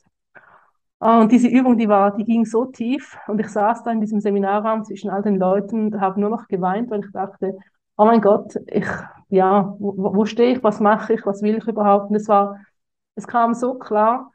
Ah, 1.00 1.22
und 1.22 1.32
diese 1.32 1.48
Übung, 1.48 1.78
die 1.78 1.88
war, 1.88 2.16
die 2.16 2.26
ging 2.26 2.46
so 2.46 2.66
tief 2.66 3.18
und 3.28 3.40
ich 3.40 3.48
saß 3.48 3.84
da 3.84 3.92
in 3.92 4.02
diesem 4.02 4.20
Seminarraum 4.20 4.84
zwischen 4.84 5.10
all 5.10 5.22
den 5.22 5.38
Leuten 5.38 5.86
und 5.94 6.02
habe 6.02 6.20
nur 6.20 6.30
noch 6.30 6.48
geweint, 6.48 6.90
weil 6.90 7.00
ich 7.06 7.12
dachte, 7.14 7.58
oh 7.96 8.06
mein 8.06 8.20
Gott, 8.22 8.56
ich, 8.68 8.86
ja, 9.30 9.76
wo, 9.80 9.94
wo 10.16 10.26
stehe 10.26 10.54
ich, 10.58 10.64
was 10.64 10.82
mache 10.82 11.14
ich, 11.14 11.26
was 11.26 11.42
will 11.42 11.56
ich 11.58 11.68
überhaupt? 11.68 12.10
Und 12.10 12.16
es 12.18 12.28
war, 12.28 12.60
es 13.16 13.28
kam 13.28 13.54
so 13.54 13.76
klar, 13.76 14.32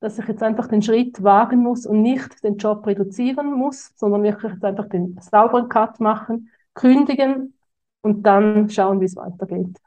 dass 0.00 0.18
ich 0.18 0.26
jetzt 0.26 0.42
einfach 0.42 0.66
den 0.68 0.82
Schritt 0.82 1.22
wagen 1.22 1.60
muss 1.62 1.86
und 1.86 2.02
nicht 2.02 2.42
den 2.42 2.56
Job 2.56 2.84
reduzieren 2.86 3.52
muss, 3.52 3.92
sondern 3.96 4.22
wirklich 4.24 4.52
jetzt 4.52 4.64
einfach 4.64 4.88
den 4.88 5.16
sauberen 5.20 5.68
Cut 5.68 6.00
machen, 6.00 6.50
kündigen 6.74 7.54
und 8.02 8.22
dann 8.24 8.68
schauen, 8.70 9.00
wie 9.00 9.04
es 9.06 9.16
weitergeht. 9.16 9.78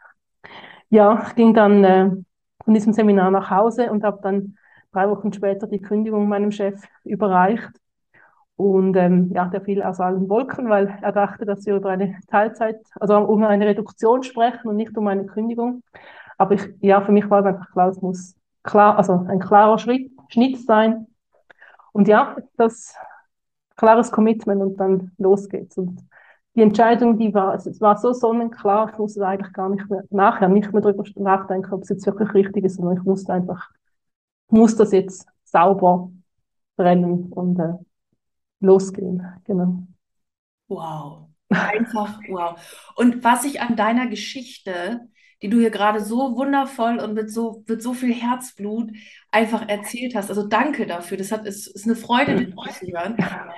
Ja, 0.91 1.23
ich 1.25 1.35
ging 1.35 1.53
dann 1.53 1.83
äh, 1.85 2.09
von 2.65 2.73
diesem 2.73 2.91
Seminar 2.93 3.31
nach 3.31 3.49
Hause 3.49 3.89
und 3.91 4.03
habe 4.03 4.19
dann 4.21 4.57
drei 4.91 5.09
Wochen 5.09 5.31
später 5.31 5.65
die 5.67 5.81
Kündigung 5.81 6.27
meinem 6.27 6.51
Chef 6.51 6.81
überreicht. 7.05 7.71
Und 8.57 8.95
ähm, 8.97 9.31
ja, 9.33 9.45
der 9.45 9.61
fiel 9.61 9.81
aus 9.81 10.01
allen 10.01 10.29
Wolken, 10.29 10.69
weil 10.69 10.99
er 11.01 11.13
dachte, 11.13 11.45
dass 11.45 11.65
wir 11.65 11.75
über 11.77 11.91
eine 11.91 12.19
Teilzeit, 12.27 12.77
also 12.99 13.15
um 13.17 13.43
eine 13.43 13.65
Reduktion 13.65 14.21
sprechen 14.23 14.67
und 14.67 14.75
nicht 14.75 14.95
um 14.97 15.07
eine 15.07 15.25
Kündigung. 15.25 15.81
Aber 16.37 16.55
ich, 16.55 16.63
ja, 16.81 17.01
für 17.01 17.13
mich 17.13 17.29
war 17.29 17.45
einfach 17.45 17.71
klar, 17.71 17.89
es 17.89 18.01
muss 18.01 18.35
klar, 18.63 18.97
also 18.97 19.25
ein 19.29 19.39
klarer 19.39 19.79
Schritt, 19.79 20.11
Schnitt 20.29 20.59
sein. 20.65 21.07
Und 21.93 22.09
ja, 22.09 22.35
das 22.57 22.95
klares 23.77 24.11
Commitment 24.11 24.61
und 24.61 24.77
dann 24.77 25.11
los 25.17 25.49
geht's. 25.49 25.77
Und 25.77 26.01
die 26.55 26.61
Entscheidung, 26.61 27.17
die 27.17 27.33
war, 27.33 27.55
es 27.55 27.79
war 27.79 27.97
so 27.97 28.11
sonnenklar, 28.13 28.89
ich 28.91 28.97
musste 28.97 29.25
eigentlich 29.25 29.53
gar 29.53 29.69
nicht 29.69 29.89
mehr, 29.89 30.03
nachher 30.09 30.49
nicht 30.49 30.71
mehr 30.73 30.81
darüber 30.81 31.03
nachdenken, 31.15 31.73
ob 31.73 31.83
es 31.83 31.89
jetzt 31.89 32.05
wirklich 32.05 32.33
richtig 32.33 32.65
ist, 32.65 32.75
sondern 32.75 32.97
ich 32.97 33.03
musste 33.03 33.33
einfach 33.33 33.69
muss 34.51 34.75
das 34.75 34.91
jetzt 34.91 35.25
sauber 35.43 36.11
brennen 36.75 37.31
und 37.31 37.59
äh, 37.59 37.73
losgehen. 38.59 39.25
Genau. 39.45 39.87
Wow. 40.67 41.27
Einfach 41.49 42.19
wow. 42.29 42.59
Und 42.95 43.23
was 43.23 43.43
ich 43.43 43.61
an 43.61 43.75
deiner 43.75 44.07
Geschichte, 44.07 45.01
die 45.41 45.49
du 45.49 45.59
hier 45.59 45.71
gerade 45.71 45.99
so 46.01 46.37
wundervoll 46.37 46.99
und 46.99 47.13
mit 47.13 47.31
so, 47.31 47.63
mit 47.67 47.81
so 47.81 47.93
viel 47.93 48.13
Herzblut 48.13 48.91
einfach 49.31 49.67
erzählt 49.67 50.15
hast, 50.15 50.29
also 50.29 50.47
danke 50.47 50.85
dafür. 50.85 51.17
Das 51.17 51.31
hat, 51.31 51.45
ist, 51.45 51.67
ist 51.67 51.85
eine 51.85 51.95
Freude, 51.95 52.53
das 52.65 52.79
zu 52.79 52.87
hören. 52.87 53.17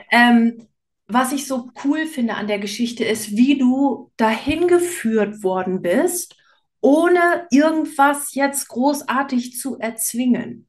Ähm, 0.10 0.68
was 1.08 1.32
ich 1.32 1.48
so 1.48 1.72
cool 1.84 2.06
finde 2.06 2.36
an 2.36 2.48
der 2.48 2.60
Geschichte 2.60 3.04
ist, 3.04 3.32
wie 3.36 3.58
du 3.58 4.12
dahin 4.18 4.68
geführt 4.68 5.44
worden 5.44 5.82
bist, 5.82 6.36
ohne 6.82 7.48
irgendwas 7.52 8.34
jetzt 8.34 8.68
großartig 8.68 9.58
zu 9.58 9.78
erzwingen. 9.80 10.68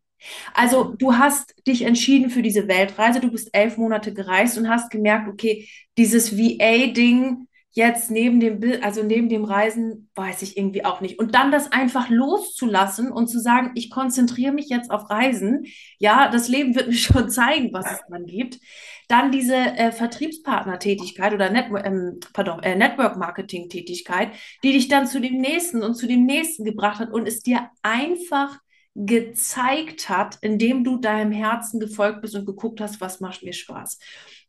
Also 0.54 0.94
du 0.96 1.16
hast 1.16 1.54
dich 1.66 1.82
entschieden 1.82 2.30
für 2.30 2.42
diese 2.42 2.68
Weltreise, 2.68 3.20
du 3.20 3.30
bist 3.30 3.50
elf 3.52 3.76
Monate 3.76 4.14
gereist 4.14 4.56
und 4.56 4.68
hast 4.68 4.90
gemerkt, 4.90 5.28
okay, 5.28 5.68
dieses 5.98 6.36
VA-Ding 6.36 7.46
jetzt 7.74 8.10
neben 8.10 8.38
dem, 8.38 8.60
also 8.82 9.02
neben 9.02 9.28
dem 9.28 9.44
Reisen, 9.44 10.08
weiß 10.14 10.42
ich 10.42 10.56
irgendwie 10.56 10.84
auch 10.84 11.00
nicht. 11.00 11.18
Und 11.18 11.34
dann 11.34 11.50
das 11.50 11.72
einfach 11.72 12.08
loszulassen 12.08 13.10
und 13.10 13.26
zu 13.26 13.40
sagen, 13.40 13.72
ich 13.74 13.90
konzentriere 13.90 14.52
mich 14.52 14.68
jetzt 14.68 14.90
auf 14.92 15.10
Reisen. 15.10 15.66
Ja, 15.98 16.28
das 16.28 16.48
Leben 16.48 16.76
wird 16.76 16.88
mir 16.88 16.94
schon 16.94 17.28
zeigen, 17.30 17.72
was 17.72 17.90
es 17.90 18.00
dann 18.08 18.26
gibt. 18.26 18.60
Dann 19.08 19.32
diese 19.32 19.54
äh, 19.54 19.92
Vertriebspartner-Tätigkeit 19.92 21.32
oder 21.32 21.50
Net 21.50 21.66
ähm, 21.84 22.20
pardon, 22.32 22.62
äh, 22.62 22.76
Network-Marketing-Tätigkeit, 22.76 24.32
die 24.62 24.72
dich 24.72 24.88
dann 24.88 25.06
zu 25.06 25.20
dem 25.20 25.40
nächsten 25.40 25.82
und 25.82 25.94
zu 25.94 26.06
dem 26.06 26.24
nächsten 26.24 26.64
gebracht 26.64 27.00
hat 27.00 27.12
und 27.12 27.28
es 27.28 27.42
dir 27.42 27.70
einfach 27.82 28.58
gezeigt 28.94 30.08
hat, 30.08 30.38
indem 30.40 30.84
du 30.84 30.98
deinem 30.98 31.32
Herzen 31.32 31.80
gefolgt 31.80 32.22
bist 32.22 32.36
und 32.36 32.46
geguckt 32.46 32.80
hast, 32.80 33.00
was 33.00 33.20
macht 33.20 33.42
mir 33.42 33.52
Spaß. 33.52 33.98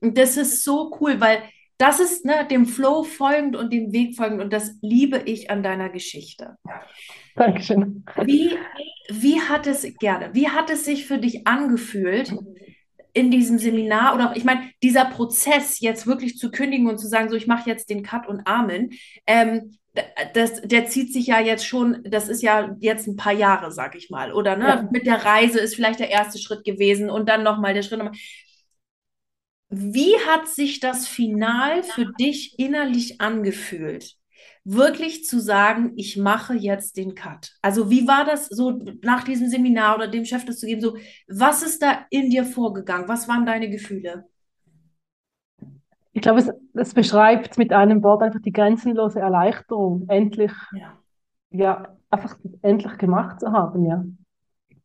Und 0.01 0.17
das 0.17 0.37
ist 0.37 0.63
so 0.63 0.95
cool, 0.99 1.19
weil 1.19 1.41
das 1.77 1.99
ist 1.99 2.25
ne, 2.25 2.47
dem 2.49 2.65
Flow 2.65 3.03
folgend 3.03 3.55
und 3.55 3.73
dem 3.73 3.91
Weg 3.91 4.15
folgend 4.15 4.41
und 4.41 4.53
das 4.53 4.75
liebe 4.81 5.21
ich 5.25 5.49
an 5.49 5.63
deiner 5.63 5.89
Geschichte. 5.89 6.57
Dankeschön. 7.35 8.05
Wie, 8.23 8.51
wie 9.09 9.41
hat 9.41 9.67
es, 9.67 9.85
gerne, 9.97 10.33
wie 10.33 10.49
hat 10.49 10.69
es 10.69 10.85
sich 10.85 11.05
für 11.05 11.17
dich 11.17 11.47
angefühlt, 11.47 12.33
in 13.15 13.31
diesem 13.31 13.57
Seminar 13.57 14.13
oder 14.13 14.29
auch, 14.29 14.35
ich 14.35 14.43
meine, 14.43 14.69
dieser 14.83 15.05
Prozess 15.05 15.79
jetzt 15.79 16.05
wirklich 16.05 16.37
zu 16.37 16.51
kündigen 16.51 16.87
und 16.87 16.99
zu 16.99 17.07
sagen, 17.07 17.29
so 17.29 17.35
ich 17.35 17.47
mache 17.47 17.69
jetzt 17.69 17.89
den 17.89 18.03
Cut 18.03 18.27
und 18.27 18.45
Amen, 18.45 18.91
ähm, 19.25 19.77
das, 20.33 20.61
der 20.61 20.87
zieht 20.87 21.13
sich 21.13 21.27
ja 21.27 21.39
jetzt 21.39 21.65
schon, 21.65 22.03
das 22.03 22.27
ist 22.27 22.41
ja 22.41 22.75
jetzt 22.81 23.07
ein 23.07 23.15
paar 23.15 23.31
Jahre, 23.31 23.71
sag 23.71 23.95
ich 23.95 24.09
mal, 24.09 24.33
oder 24.33 24.57
ne? 24.57 24.67
Ja. 24.67 24.89
Mit 24.91 25.05
der 25.05 25.23
Reise 25.23 25.59
ist 25.59 25.75
vielleicht 25.75 26.01
der 26.01 26.09
erste 26.09 26.37
Schritt 26.37 26.65
gewesen 26.65 27.09
und 27.09 27.29
dann 27.29 27.43
nochmal 27.43 27.73
der 27.73 27.81
Schritt 27.81 27.99
nochmal. 27.99 28.17
Wie 29.69 30.13
hat 30.27 30.49
sich 30.49 30.81
das 30.81 31.07
Final 31.07 31.83
für 31.83 32.11
dich 32.19 32.59
innerlich 32.59 33.21
angefühlt? 33.21 34.17
Wirklich 34.67 35.25
zu 35.25 35.39
sagen, 35.39 35.93
ich 35.95 36.17
mache 36.17 36.55
jetzt 36.55 36.97
den 36.97 37.13
Cut. 37.15 37.51
Also 37.61 37.89
wie 37.91 38.07
war 38.07 38.25
das 38.25 38.47
so 38.47 38.83
nach 39.01 39.23
diesem 39.23 39.47
Seminar 39.47 39.95
oder 39.95 40.07
dem 40.07 40.25
Chef 40.25 40.43
das 40.43 40.59
zu 40.59 40.65
geben? 40.65 40.81
So, 40.81 40.97
was 41.27 41.63
ist 41.63 41.81
da 41.81 42.05
in 42.09 42.29
dir 42.29 42.43
vorgegangen? 42.43 43.07
Was 43.07 43.27
waren 43.27 43.45
deine 43.45 43.69
Gefühle? 43.69 44.25
ich 46.15 46.21
glaube, 46.21 46.39
es, 46.39 46.49
es, 46.73 46.93
beschreibt 46.93 47.57
mit 47.57 47.73
einem 47.73 48.01
Wort 48.01 48.23
einfach 48.23 48.39
die 48.39 48.53
grenzenlose 48.53 49.19
Erleichterung, 49.19 50.05
endlich, 50.07 50.53
ja. 50.71 50.93
ja, 51.51 51.87
einfach 52.09 52.37
endlich 52.61 52.97
gemacht 52.97 53.41
zu 53.41 53.51
haben, 53.51 53.85
ja. 53.85 54.05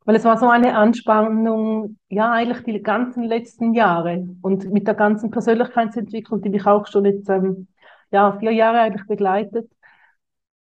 Weil 0.05 0.17
es 0.17 0.25
war 0.25 0.39
so 0.39 0.49
eine 0.49 0.77
Anspannung, 0.77 1.99
ja, 2.09 2.33
eigentlich 2.33 2.65
die 2.65 2.83
ganzen 2.83 3.23
letzten 3.23 3.75
Jahre 3.75 4.29
und 4.43 4.73
mit 4.73 4.89
der 4.89 4.95
ganzen 4.95 5.31
Persönlichkeitsentwicklung, 5.31 6.43
die 6.43 6.49
mich 6.49 6.67
auch 6.67 6.89
schon 6.89 7.05
jetzt, 7.05 7.29
ähm, 7.29 7.69
ja, 8.11 8.37
vier 8.38 8.52
Jahre 8.52 8.81
eigentlich 8.81 9.07
begleitet, 9.07 9.71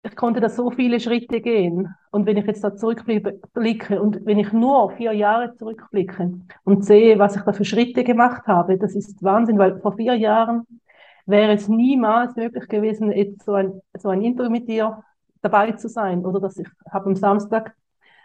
ich 0.03 0.15
konnte 0.15 0.39
da 0.41 0.49
so 0.49 0.71
viele 0.71 0.99
Schritte 0.99 1.41
gehen. 1.41 1.93
Und 2.11 2.25
wenn 2.25 2.37
ich 2.37 2.45
jetzt 2.45 2.63
da 2.63 2.75
zurückblicke 2.75 4.01
und 4.01 4.25
wenn 4.25 4.39
ich 4.39 4.51
nur 4.51 4.91
vier 4.91 5.13
Jahre 5.13 5.55
zurückblicke 5.55 6.33
und 6.63 6.85
sehe, 6.85 7.19
was 7.19 7.35
ich 7.35 7.43
da 7.43 7.53
für 7.53 7.65
Schritte 7.65 8.03
gemacht 8.03 8.47
habe, 8.47 8.77
das 8.77 8.95
ist 8.95 9.21
Wahnsinn, 9.23 9.59
weil 9.59 9.79
vor 9.79 9.93
vier 9.95 10.15
Jahren 10.15 10.65
wäre 11.25 11.53
es 11.53 11.67
niemals 11.69 12.35
möglich 12.35 12.67
gewesen, 12.67 13.11
jetzt 13.11 13.45
so 13.45 13.53
ein, 13.53 13.81
so 13.97 14.09
ein 14.09 14.21
Interview 14.23 14.49
mit 14.51 14.67
dir 14.67 15.03
dabei 15.41 15.73
zu 15.73 15.87
sein. 15.87 16.25
Oder 16.25 16.39
dass 16.39 16.57
ich 16.57 16.67
habe 16.91 17.05
am 17.07 17.15
Samstag 17.15 17.75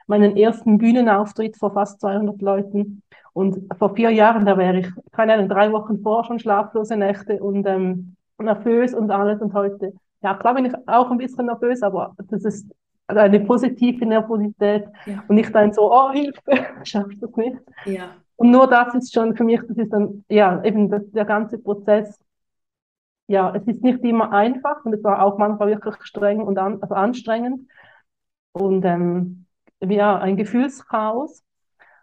meinen 0.06 0.36
ersten 0.36 0.78
Bühnenauftritt 0.78 1.56
vor 1.58 1.72
fast 1.72 2.00
200 2.00 2.40
Leuten. 2.40 3.02
Und 3.32 3.66
vor 3.78 3.94
vier 3.94 4.10
Jahren, 4.10 4.46
da 4.46 4.56
wäre 4.56 4.78
ich, 4.78 4.88
keine 5.12 5.34
Ahnung, 5.34 5.48
drei 5.50 5.70
Wochen 5.72 6.00
vor 6.02 6.24
schon 6.24 6.38
schlaflose 6.38 6.96
Nächte 6.96 7.42
und 7.42 7.66
ähm, 7.66 8.15
nervös 8.38 8.94
und 8.94 9.10
alles. 9.10 9.40
Und 9.40 9.54
heute 9.54 9.92
ja, 10.22 10.34
klar 10.34 10.54
bin 10.54 10.64
ich 10.64 10.74
auch 10.86 11.10
ein 11.10 11.18
bisschen 11.18 11.46
nervös, 11.46 11.82
aber 11.82 12.14
das 12.28 12.44
ist 12.44 12.68
eine 13.06 13.40
positive 13.40 14.04
Nervosität 14.04 14.88
ja. 15.06 15.22
und 15.28 15.36
nicht 15.36 15.54
ein 15.54 15.72
so, 15.72 15.92
oh 15.92 16.10
Hilfe, 16.10 16.42
schaffst 16.82 17.22
du 17.22 17.26
das 17.26 17.36
nicht. 17.36 17.58
Ja. 17.84 18.16
Und 18.34 18.50
nur 18.50 18.66
das 18.66 18.94
ist 18.94 19.14
schon 19.14 19.36
für 19.36 19.44
mich, 19.44 19.60
das 19.68 19.76
ist 19.76 19.92
dann, 19.92 20.24
ja, 20.28 20.62
eben 20.64 20.90
das, 20.90 21.08
der 21.12 21.24
ganze 21.24 21.58
Prozess. 21.58 22.18
Ja, 23.28 23.54
es 23.54 23.66
ist 23.66 23.82
nicht 23.82 24.02
immer 24.04 24.32
einfach 24.32 24.84
und 24.84 24.92
es 24.94 25.02
war 25.02 25.22
auch 25.22 25.38
manchmal 25.38 25.68
wirklich 25.68 25.96
streng 26.02 26.42
und 26.42 26.58
an, 26.58 26.80
also 26.82 26.94
anstrengend 26.94 27.68
und 28.52 28.84
ähm, 28.84 29.46
ja, 29.80 30.18
ein 30.18 30.36
Gefühlschaos. 30.36 31.44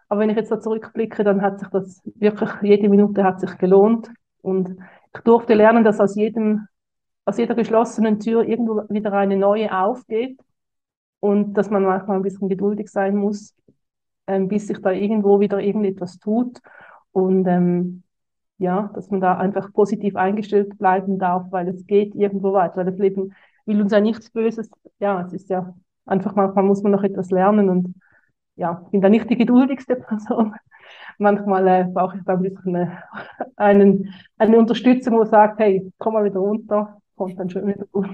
Aber 0.08 0.20
wenn 0.20 0.30
ich 0.30 0.36
jetzt 0.36 0.50
da 0.50 0.60
zurückblicke, 0.60 1.24
dann 1.24 1.42
hat 1.42 1.60
sich 1.60 1.68
das 1.68 2.02
wirklich, 2.14 2.50
jede 2.62 2.88
Minute 2.88 3.24
hat 3.24 3.40
sich 3.40 3.56
gelohnt 3.58 4.10
und 4.42 4.78
durfte 5.22 5.54
lernen, 5.54 5.84
dass 5.84 6.00
aus 6.00 6.16
jedem 6.16 6.66
aus 7.24 7.38
jeder 7.38 7.54
geschlossenen 7.54 8.20
Tür 8.20 8.44
irgendwo 8.44 8.82
wieder 8.88 9.12
eine 9.12 9.36
neue 9.36 9.76
aufgeht 9.76 10.38
und 11.20 11.54
dass 11.54 11.70
man 11.70 11.84
manchmal 11.84 12.18
ein 12.18 12.22
bisschen 12.22 12.48
geduldig 12.48 12.88
sein 12.90 13.16
muss, 13.16 13.54
ähm, 14.26 14.48
bis 14.48 14.66
sich 14.66 14.78
da 14.80 14.90
irgendwo 14.90 15.40
wieder 15.40 15.58
irgendetwas 15.60 16.18
tut 16.18 16.60
und 17.12 17.46
ähm, 17.46 18.02
ja, 18.58 18.90
dass 18.94 19.10
man 19.10 19.20
da 19.20 19.36
einfach 19.38 19.72
positiv 19.72 20.16
eingestellt 20.16 20.78
bleiben 20.78 21.18
darf, 21.18 21.46
weil 21.50 21.68
es 21.68 21.86
geht 21.86 22.14
irgendwo 22.14 22.52
weiter, 22.52 22.76
weil 22.76 22.84
das 22.86 22.98
Leben 22.98 23.34
will 23.66 23.80
uns 23.80 23.92
ja 23.92 24.00
nichts 24.00 24.30
Böses, 24.30 24.70
ja, 24.98 25.22
es 25.22 25.32
ist 25.32 25.48
ja 25.48 25.74
einfach 26.04 26.34
manchmal 26.34 26.64
muss 26.64 26.82
man 26.82 26.92
noch 26.92 27.02
etwas 27.02 27.30
lernen 27.30 27.70
und 27.70 27.94
ja, 28.56 28.82
ich 28.84 28.90
bin 28.90 29.00
da 29.00 29.08
nicht 29.08 29.28
die 29.30 29.36
geduldigste 29.36 29.96
Person. 29.96 30.54
Manchmal 31.18 31.68
äh, 31.68 31.84
brauche 31.84 32.16
ich 32.16 32.24
da 32.24 32.34
ein 32.34 32.42
bisschen 32.42 32.74
äh, 32.74 32.88
einen, 33.56 34.14
eine 34.38 34.58
Unterstützung, 34.58 35.14
wo 35.18 35.24
sagt, 35.24 35.58
hey, 35.60 35.92
komm 35.98 36.14
mal 36.14 36.24
wieder 36.24 36.40
runter, 36.40 36.98
kommt 37.16 37.38
dann 37.38 37.50
schon 37.50 37.66
wieder 37.66 37.86
gut. 37.92 38.08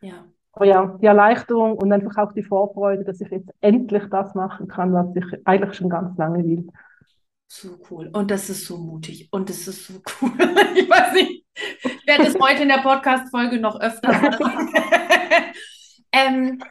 Ja. 0.00 0.24
aber 0.52 0.64
ja, 0.64 0.98
die 1.00 1.06
Erleichterung 1.06 1.78
und 1.78 1.92
einfach 1.92 2.16
auch 2.16 2.32
die 2.32 2.42
Vorfreude, 2.42 3.04
dass 3.04 3.20
ich 3.20 3.30
jetzt 3.30 3.50
endlich 3.60 4.04
das 4.10 4.34
machen 4.34 4.66
kann, 4.66 4.92
was 4.92 5.14
ich 5.14 5.46
eigentlich 5.46 5.74
schon 5.74 5.88
ganz 5.88 6.16
lange 6.18 6.44
will. 6.44 6.66
So 7.54 7.78
cool. 7.90 8.08
Und 8.14 8.30
das 8.30 8.48
ist 8.48 8.64
so 8.64 8.78
mutig. 8.78 9.28
Und 9.30 9.50
das 9.50 9.68
ist 9.68 9.86
so 9.86 9.94
cool. 10.20 10.32
Ich 10.74 10.88
weiß 10.88 11.12
nicht, 11.12 11.44
ich 11.54 12.06
werde 12.06 12.26
es 12.26 12.40
heute 12.40 12.62
in 12.62 12.68
der 12.68 12.78
Podcast-Folge 12.78 13.60
noch 13.60 13.78
öfter 13.78 14.10
sagen. 14.12 14.72
ähm, 16.12 16.62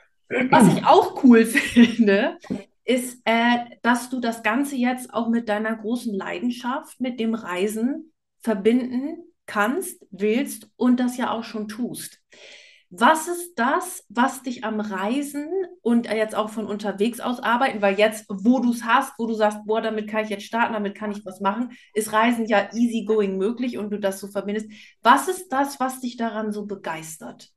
was 0.50 0.76
ich 0.76 0.84
auch 0.86 1.24
cool 1.24 1.46
finde, 1.46 2.38
ist, 2.84 3.22
äh, 3.26 3.58
dass 3.82 4.10
du 4.10 4.20
das 4.20 4.44
Ganze 4.44 4.76
jetzt 4.76 5.14
auch 5.14 5.30
mit 5.30 5.50
deiner 5.50 5.76
großen 5.76 6.14
Leidenschaft, 6.14 7.00
mit 7.00 7.20
dem 7.20 7.34
Reisen 7.34 8.14
verbinden 8.40 9.24
kannst, 9.46 10.06
willst 10.12 10.70
und 10.76 11.00
das 11.00 11.18
ja 11.18 11.32
auch 11.32 11.44
schon 11.44 11.68
tust. 11.68 12.20
Was 12.94 13.30
ist 13.30 13.56
das, 13.56 14.04
was 14.10 14.44
dich 14.44 14.66
am 14.66 14.82
Reisen 14.82 15.48
und 15.82 16.08
jetzt 16.08 16.36
auch 16.36 16.50
von 16.50 16.68
unterwegs 16.68 17.22
aus 17.22 17.40
arbeiten, 17.40 17.82
weil 17.82 17.98
jetzt, 17.98 18.26
wo 18.28 18.60
du 18.60 18.72
es 18.72 18.84
hast, 18.84 19.14
wo 19.18 19.28
du 19.28 19.34
sagst, 19.34 19.60
boah, 19.66 19.82
damit 19.82 20.10
kann 20.10 20.26
ich 20.26 20.30
jetzt 20.30 20.44
starten, 20.44 20.74
damit 20.74 20.94
kann 20.96 21.12
ich 21.12 21.26
was 21.26 21.40
machen, 21.40 21.72
ist 21.94 22.12
Reisen 22.12 22.48
ja 22.48 22.70
easy 22.74 23.06
going 23.06 23.38
möglich 23.38 23.78
und 23.78 23.92
du 23.92 24.00
das 24.00 24.20
so 24.20 24.28
verbindest. 24.28 24.70
Was 25.02 25.30
ist 25.30 25.48
das, 25.50 25.80
was 25.80 26.02
dich 26.02 26.18
daran 26.18 26.52
so 26.52 26.66
begeistert? 26.66 27.54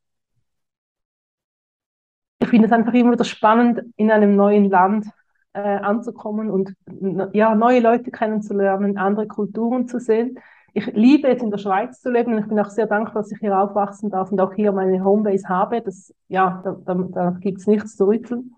Ich 2.54 2.60
finde 2.60 2.66
es 2.68 2.72
einfach 2.72 2.94
immer 2.94 3.12
wieder 3.12 3.24
spannend, 3.24 3.80
in 3.96 4.12
einem 4.12 4.36
neuen 4.36 4.70
Land 4.70 5.06
äh, 5.54 5.58
anzukommen 5.58 6.50
und 6.50 6.72
ja, 7.32 7.56
neue 7.56 7.80
Leute 7.80 8.12
kennenzulernen, 8.12 8.96
andere 8.96 9.26
Kulturen 9.26 9.88
zu 9.88 9.98
sehen 9.98 10.38
ich 10.74 10.86
liebe 10.86 11.28
jetzt 11.28 11.42
in 11.42 11.52
der 11.52 11.58
Schweiz 11.58 12.00
zu 12.00 12.10
leben 12.10 12.34
und 12.34 12.40
ich 12.40 12.48
bin 12.48 12.58
auch 12.58 12.68
sehr 12.68 12.86
dankbar, 12.86 13.22
dass 13.22 13.30
ich 13.30 13.38
hier 13.38 13.56
aufwachsen 13.58 14.10
darf 14.10 14.32
und 14.32 14.40
auch 14.40 14.52
hier 14.52 14.72
meine 14.72 15.04
Homebase 15.04 15.48
habe. 15.48 15.80
Das, 15.80 16.12
ja, 16.28 16.60
da, 16.64 16.76
da, 16.84 16.94
da 16.94 17.30
gibt 17.40 17.60
es 17.60 17.68
nichts 17.68 17.96
zu 17.96 18.06
rütteln. 18.06 18.56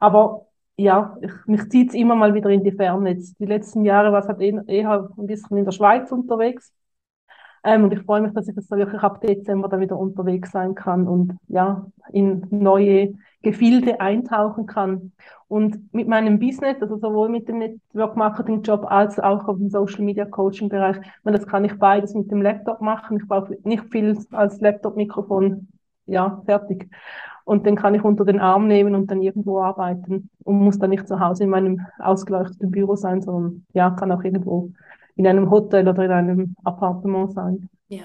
Aber 0.00 0.46
ja, 0.76 1.16
ich, 1.20 1.30
mich 1.46 1.70
zieht 1.70 1.90
es 1.90 1.94
immer 1.94 2.16
mal 2.16 2.34
wieder 2.34 2.50
in 2.50 2.64
die 2.64 2.72
Ferne. 2.72 3.10
Jetzt, 3.10 3.38
die 3.38 3.46
letzten 3.46 3.84
Jahre 3.84 4.12
war 4.12 4.20
es 4.20 4.28
halt 4.28 4.40
eher, 4.40 4.64
eher 4.66 5.08
ein 5.16 5.26
bisschen 5.26 5.56
in 5.56 5.64
der 5.64 5.70
Schweiz 5.70 6.10
unterwegs. 6.10 6.72
Ähm, 7.62 7.84
und 7.84 7.92
ich 7.92 8.00
freue 8.00 8.22
mich, 8.22 8.32
dass 8.32 8.48
ich 8.48 8.56
jetzt 8.56 8.70
wirklich 8.72 9.00
ab 9.00 9.20
Dezember 9.20 9.68
da 9.68 9.78
wieder 9.78 9.96
unterwegs 9.96 10.50
sein 10.50 10.74
kann 10.74 11.06
und 11.06 11.38
ja, 11.46 11.86
in 12.12 12.44
neue 12.50 13.14
Gefilde 13.42 14.00
eintauchen 14.00 14.66
kann. 14.66 15.12
Und 15.48 15.92
mit 15.92 16.08
meinem 16.08 16.38
Business, 16.38 16.80
also 16.80 16.96
sowohl 16.96 17.28
mit 17.28 17.48
dem 17.48 17.58
Network 17.58 18.16
Marketing 18.16 18.62
Job 18.62 18.86
als 18.88 19.18
auch 19.20 19.46
auf 19.48 19.58
dem 19.58 19.68
Social 19.68 20.02
Media 20.02 20.24
Coaching 20.24 20.68
Bereich, 20.68 20.96
das 21.24 21.46
kann 21.46 21.64
ich 21.64 21.78
beides 21.78 22.14
mit 22.14 22.30
dem 22.30 22.40
Laptop 22.40 22.80
machen. 22.80 23.18
Ich 23.18 23.28
brauche 23.28 23.56
nicht 23.64 23.84
viel 23.90 24.16
als 24.30 24.60
Laptop-Mikrofon, 24.60 25.68
ja, 26.06 26.40
fertig. 26.46 26.88
Und 27.44 27.66
den 27.66 27.76
kann 27.76 27.94
ich 27.94 28.04
unter 28.04 28.24
den 28.24 28.40
Arm 28.40 28.68
nehmen 28.68 28.94
und 28.94 29.10
dann 29.10 29.20
irgendwo 29.20 29.60
arbeiten 29.60 30.30
und 30.44 30.58
muss 30.60 30.78
dann 30.78 30.90
nicht 30.90 31.08
zu 31.08 31.18
Hause 31.18 31.44
in 31.44 31.50
meinem 31.50 31.80
ausgeleuchteten 31.98 32.70
Büro 32.70 32.94
sein, 32.94 33.20
sondern 33.20 33.66
ja, 33.74 33.90
kann 33.90 34.12
auch 34.12 34.22
irgendwo 34.22 34.70
in 35.16 35.26
einem 35.26 35.50
Hotel 35.50 35.88
oder 35.88 36.04
in 36.04 36.12
einem 36.12 36.56
Appartement 36.64 37.32
sein. 37.32 37.68
Ja. 37.88 38.04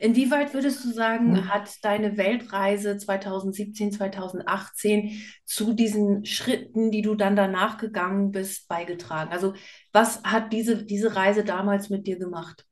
Inwieweit 0.00 0.54
würdest 0.54 0.84
du 0.84 0.90
sagen, 0.90 1.32
mhm. 1.32 1.48
hat 1.48 1.84
deine 1.84 2.16
Weltreise 2.16 2.96
2017, 2.96 3.92
2018 3.92 5.10
zu 5.44 5.72
diesen 5.72 6.24
Schritten, 6.24 6.90
die 6.90 7.02
du 7.02 7.14
dann 7.14 7.36
danach 7.36 7.78
gegangen 7.78 8.30
bist, 8.30 8.68
beigetragen? 8.68 9.32
Also 9.32 9.54
was 9.92 10.22
hat 10.22 10.52
diese, 10.52 10.84
diese 10.84 11.16
Reise 11.16 11.44
damals 11.44 11.90
mit 11.90 12.06
dir 12.06 12.18
gemacht? 12.18 12.66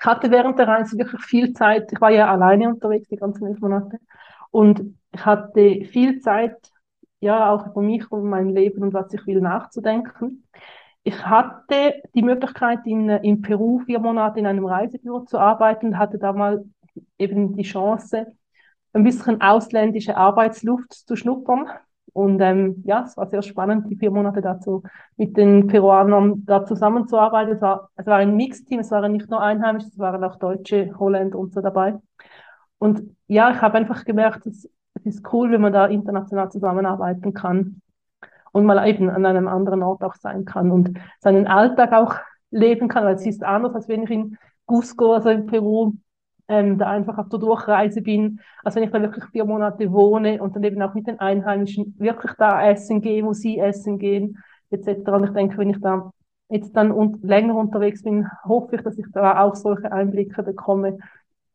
Ich 0.00 0.06
hatte 0.06 0.30
während 0.30 0.58
der 0.58 0.68
Reise 0.68 0.98
wirklich 0.98 1.22
viel 1.22 1.52
Zeit. 1.52 1.92
Ich 1.92 2.00
war 2.00 2.10
ja 2.10 2.30
alleine 2.30 2.68
unterwegs 2.68 3.08
die 3.08 3.16
ganzen 3.16 3.46
elf 3.46 3.60
Monate. 3.60 3.98
Und 4.50 4.98
ich 5.12 5.24
hatte 5.24 5.84
viel 5.84 6.20
Zeit, 6.20 6.56
ja, 7.20 7.52
auch 7.52 7.68
über 7.68 7.82
mich 7.82 8.10
und 8.10 8.28
mein 8.28 8.48
Leben 8.48 8.82
und 8.82 8.94
was 8.94 9.12
ich 9.14 9.24
will 9.26 9.40
nachzudenken 9.40 10.44
ich 11.04 11.26
hatte 11.26 11.94
die 12.14 12.22
Möglichkeit, 12.22 12.80
in, 12.86 13.08
in 13.08 13.42
Peru 13.42 13.80
vier 13.80 13.98
Monate 13.98 14.38
in 14.38 14.46
einem 14.46 14.66
Reisebüro 14.66 15.20
zu 15.20 15.38
arbeiten, 15.38 15.98
hatte 15.98 16.18
da 16.18 16.32
mal 16.32 16.64
eben 17.18 17.56
die 17.56 17.64
Chance, 17.64 18.26
ein 18.92 19.04
bisschen 19.04 19.40
ausländische 19.40 20.16
Arbeitsluft 20.16 20.92
zu 20.92 21.16
schnuppern. 21.16 21.66
Und 22.12 22.40
ähm, 22.40 22.82
ja, 22.84 23.04
es 23.04 23.16
war 23.16 23.26
sehr 23.26 23.40
spannend, 23.40 23.90
die 23.90 23.96
vier 23.96 24.10
Monate 24.10 24.42
dazu 24.42 24.82
mit 25.16 25.36
den 25.36 25.66
Peruanern 25.66 26.44
da 26.44 26.64
zusammenzuarbeiten. 26.64 27.54
Es 27.54 27.62
war, 27.62 27.90
es 27.96 28.06
war 28.06 28.18
ein 28.18 28.36
Mixteam, 28.36 28.80
es 28.80 28.90
waren 28.90 29.12
nicht 29.12 29.30
nur 29.30 29.40
Einheimische, 29.40 29.88
es 29.88 29.98
waren 29.98 30.22
auch 30.22 30.36
Deutsche, 30.36 30.92
Holländer 30.98 31.38
und 31.38 31.54
so 31.54 31.62
dabei. 31.62 31.94
Und 32.78 33.16
ja, 33.28 33.50
ich 33.50 33.62
habe 33.62 33.78
einfach 33.78 34.04
gemerkt, 34.04 34.46
es, 34.46 34.68
es 34.94 35.06
ist 35.06 35.32
cool, 35.32 35.50
wenn 35.50 35.62
man 35.62 35.72
da 35.72 35.86
international 35.86 36.50
zusammenarbeiten 36.50 37.32
kann 37.32 37.80
und 38.52 38.66
mal 38.66 38.86
eben 38.86 39.10
an 39.10 39.26
einem 39.26 39.48
anderen 39.48 39.82
Ort 39.82 40.02
auch 40.02 40.14
sein 40.14 40.44
kann 40.44 40.70
und 40.70 40.98
seinen 41.20 41.46
Alltag 41.46 41.92
auch 41.92 42.14
leben 42.50 42.88
kann, 42.88 43.04
weil 43.04 43.14
es 43.14 43.26
ist 43.26 43.42
anders, 43.42 43.74
als 43.74 43.88
wenn 43.88 44.04
ich 44.04 44.10
in 44.10 44.36
Cusco, 44.66 45.14
also 45.14 45.30
in 45.30 45.46
Peru, 45.46 45.92
ähm, 46.48 46.76
da 46.78 46.88
einfach 46.90 47.18
auf 47.18 47.28
der 47.28 47.38
Durchreise 47.38 48.02
bin, 48.02 48.40
als 48.62 48.74
wenn 48.74 48.82
ich 48.82 48.90
da 48.90 49.00
wirklich 49.00 49.24
vier 49.26 49.44
Monate 49.44 49.90
wohne 49.90 50.42
und 50.42 50.54
dann 50.54 50.64
eben 50.64 50.82
auch 50.82 50.94
mit 50.94 51.06
den 51.06 51.18
Einheimischen 51.18 51.94
wirklich 51.98 52.32
da 52.38 52.62
essen 52.68 53.00
gehe, 53.00 53.24
wo 53.24 53.32
sie 53.32 53.58
essen 53.58 53.98
gehen, 53.98 54.38
etc. 54.70 55.08
Und 55.12 55.24
ich 55.24 55.32
denke, 55.32 55.56
wenn 55.58 55.70
ich 55.70 55.80
da 55.80 56.12
jetzt 56.50 56.76
dann 56.76 56.92
und 56.92 57.22
länger 57.22 57.54
unterwegs 57.56 58.02
bin, 58.02 58.28
hoffe 58.44 58.76
ich, 58.76 58.82
dass 58.82 58.98
ich 58.98 59.06
da 59.12 59.40
auch 59.42 59.54
solche 59.54 59.90
Einblicke 59.92 60.42
bekomme, 60.42 60.98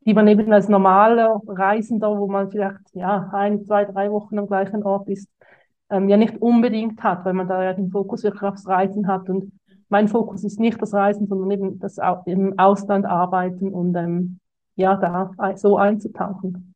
die 0.06 0.14
man 0.14 0.28
eben 0.28 0.52
als 0.52 0.70
normaler 0.70 1.42
Reisender, 1.46 2.18
wo 2.18 2.28
man 2.28 2.50
vielleicht 2.50 2.80
ja 2.94 3.30
ein, 3.34 3.64
zwei, 3.66 3.86
drei 3.86 4.10
Wochen 4.10 4.40
am 4.40 4.48
gleichen 4.48 4.84
Ort 4.84 5.10
ist, 5.10 5.30
ähm, 5.90 6.10
ja 6.10 6.18
nicht 6.18 6.42
unbedingt 6.42 7.02
hat, 7.04 7.26
weil 7.26 7.34
man 7.34 7.48
da 7.48 7.64
ja 7.64 7.74
den 7.74 7.92
Fokus 7.92 8.24
wirklich 8.24 8.44
aufs 8.44 8.68
Reisen 8.68 9.08
hat. 9.08 9.30
Und 9.30 9.52
mein 9.90 10.08
Fokus 10.08 10.44
ist 10.44 10.60
nicht 10.60 10.82
das 10.82 10.94
Reisen, 10.94 11.28
sondern 11.28 11.52
eben 11.52 11.80
das 11.80 11.98
im 12.26 12.58
Ausland 12.58 13.06
arbeiten 13.06 13.74
und 13.74 13.96
ähm, 13.96 14.40
ja, 14.76 14.96
da 14.96 15.32
so 15.56 15.78
einzutauchen. 15.78 16.67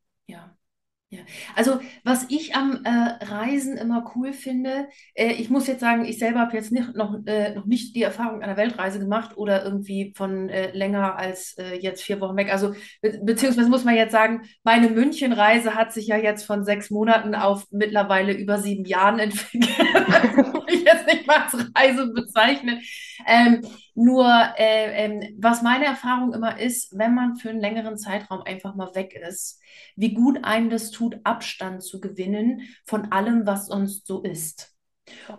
Ja, 1.14 1.20
also 1.58 1.82
was 2.06 2.26
ich 2.30 2.56
am 2.56 2.86
äh, 2.86 2.90
Reisen 3.26 3.76
immer 3.76 4.14
cool 4.16 4.32
finde, 4.32 4.88
äh, 5.14 5.34
ich 5.34 5.50
muss 5.50 5.68
jetzt 5.68 5.82
sagen, 5.82 6.06
ich 6.06 6.18
selber 6.18 6.40
habe 6.40 6.56
jetzt 6.56 6.72
nicht, 6.72 6.96
noch, 6.96 7.20
äh, 7.26 7.54
noch 7.54 7.66
nicht 7.66 7.98
die 7.98 8.02
Erfahrung 8.04 8.42
einer 8.42 8.56
Weltreise 8.56 8.98
gemacht 8.98 9.36
oder 9.36 9.66
irgendwie 9.66 10.14
von 10.16 10.48
äh, 10.48 10.72
länger 10.72 11.18
als 11.18 11.58
äh, 11.58 11.76
jetzt 11.76 12.02
vier 12.02 12.22
Wochen 12.22 12.38
weg. 12.38 12.50
Also 12.50 12.74
be 13.02 13.20
beziehungsweise 13.24 13.70
muss 13.70 13.84
man 13.84 13.96
jetzt 13.96 14.14
sagen, 14.14 14.44
meine 14.64 14.90
Münchenreise 14.90 15.76
hat 15.76 15.92
sich 15.92 16.08
ja 16.08 16.16
jetzt 16.16 16.46
von 16.46 16.64
sechs 16.64 16.90
Monaten 16.90 17.36
auf 17.36 17.68
mittlerweile 17.72 18.32
über 18.32 18.58
sieben 18.58 18.86
Jahren 18.86 19.20
entwickelt. 19.20 19.68
ich 20.68 20.84
jetzt 20.84 21.06
nicht 21.08 21.28
mal 21.28 21.44
als 21.44 21.56
Reise 21.76 22.08
bezeichnen. 22.14 22.82
Ähm, 23.26 23.62
nur, 23.94 24.26
äh, 24.58 25.06
ähm, 25.06 25.38
was 25.40 25.62
meine 25.62 25.86
Erfahrung 25.86 26.34
immer 26.34 26.60
ist, 26.60 26.98
wenn 26.98 27.14
man 27.14 27.36
für 27.36 27.50
einen 27.50 27.60
längeren 27.60 27.98
Zeitraum 27.98 28.42
einfach 28.42 28.76
mal 28.76 28.94
weg 28.96 29.14
ist, 29.14 29.60
wie 29.96 30.14
gut 30.14 30.44
einem 30.44 30.70
das 30.70 30.92
tut, 30.92 31.18
Abstand 31.24 31.84
zu 31.84 32.00
gewinnen 32.00 32.62
von 32.86 33.12
allem, 33.12 33.46
was 33.46 33.68
sonst 33.68 34.08
so 34.08 34.22
ist. 34.22 34.74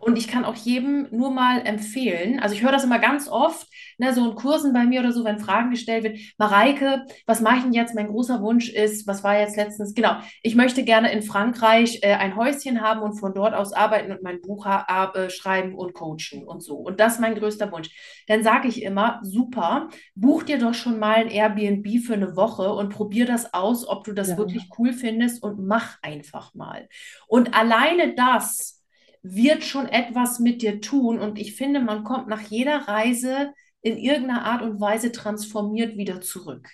Und 0.01 0.19
ich 0.19 0.29
kann 0.29 0.45
auch 0.45 0.55
jedem 0.55 1.09
nur 1.11 1.31
mal 1.31 1.61
empfehlen, 1.65 2.41
also 2.41 2.55
ich 2.55 2.63
höre 2.63 2.73
das 2.73 2.85
immer 2.85 2.99
ganz 2.99 3.29
oft, 3.29 3.67
ne, 3.99 4.13
so 4.13 4.29
in 4.29 4.35
Kursen 4.35 4.73
bei 4.73 4.85
mir 4.85 5.01
oder 5.01 5.13
so, 5.13 5.25
wenn 5.25 5.39
Fragen 5.39 5.71
gestellt 5.71 6.05
wird, 6.05 6.19
Mareike, 6.39 7.05
was 7.27 7.41
mache 7.41 7.57
ich 7.57 7.63
denn 7.63 7.73
jetzt? 7.73 7.95
Mein 7.95 8.09
großer 8.09 8.41
Wunsch 8.41 8.69
ist, 8.69 9.07
was 9.07 9.23
war 9.23 9.39
jetzt 9.39 9.57
letztens? 9.57 9.95
Genau, 9.95 10.17
ich 10.43 10.55
möchte 10.55 10.85
gerne 10.85 11.13
in 11.13 11.23
Frankreich 11.23 12.01
äh, 12.03 12.15
ein 12.15 12.37
Häuschen 12.37 12.81
haben 12.81 13.03
und 13.03 13.15
von 13.15 13.35
dort 13.35 13.55
aus 13.55 13.73
arbeiten 13.73 14.13
und 14.13 14.23
mein 14.23 14.41
Buch 14.41 14.67
äh, 14.67 15.31
schreiben 15.31 15.75
und 15.75 15.95
coachen 15.95 16.45
und 16.45 16.63
so. 16.63 16.77
Und 16.77 17.01
das 17.01 17.15
ist 17.15 17.21
mein 17.21 17.35
größter 17.35 17.71
Wunsch. 17.73 17.91
Dann 18.29 18.43
sage 18.43 18.69
ich 18.69 18.83
immer, 18.83 19.21
super, 19.23 19.89
buch 20.15 20.43
dir 20.43 20.59
doch 20.59 20.75
schon 20.75 20.99
mal 20.99 21.17
ein 21.17 21.29
Airbnb 21.29 22.05
für 22.05 22.15
eine 22.15 22.37
Woche 22.37 22.73
und 22.73 22.91
probier 22.91 23.27
das 23.27 23.53
aus, 23.55 23.87
ob 23.87 24.05
du 24.05 24.13
das 24.13 24.31
ja. 24.31 24.37
wirklich 24.37 24.69
cool 24.79 24.93
findest 24.93 25.43
und 25.43 25.65
mach 25.67 25.99
einfach 26.03 26.55
mal. 26.55 26.89
Und 27.27 27.55
alleine 27.55 28.15
das, 28.15 28.82
wird 29.23 29.65
schon 29.65 29.89
etwas 29.89 30.39
mit 30.39 30.63
dir 30.63 30.81
tun. 30.81 31.19
Und 31.19 31.39
ich 31.39 31.55
finde, 31.55 31.81
man 31.81 32.05
kommt 32.05 32.29
nach 32.29 32.41
jeder 32.43 32.89
Reise 32.89 33.53
in 33.81 33.97
irgendeiner 33.97 34.45
Art 34.45 34.63
und 34.63 34.81
Weise 34.81 35.13
transformiert 35.13 35.97
wieder 35.97 36.21
zurück. 36.21 36.69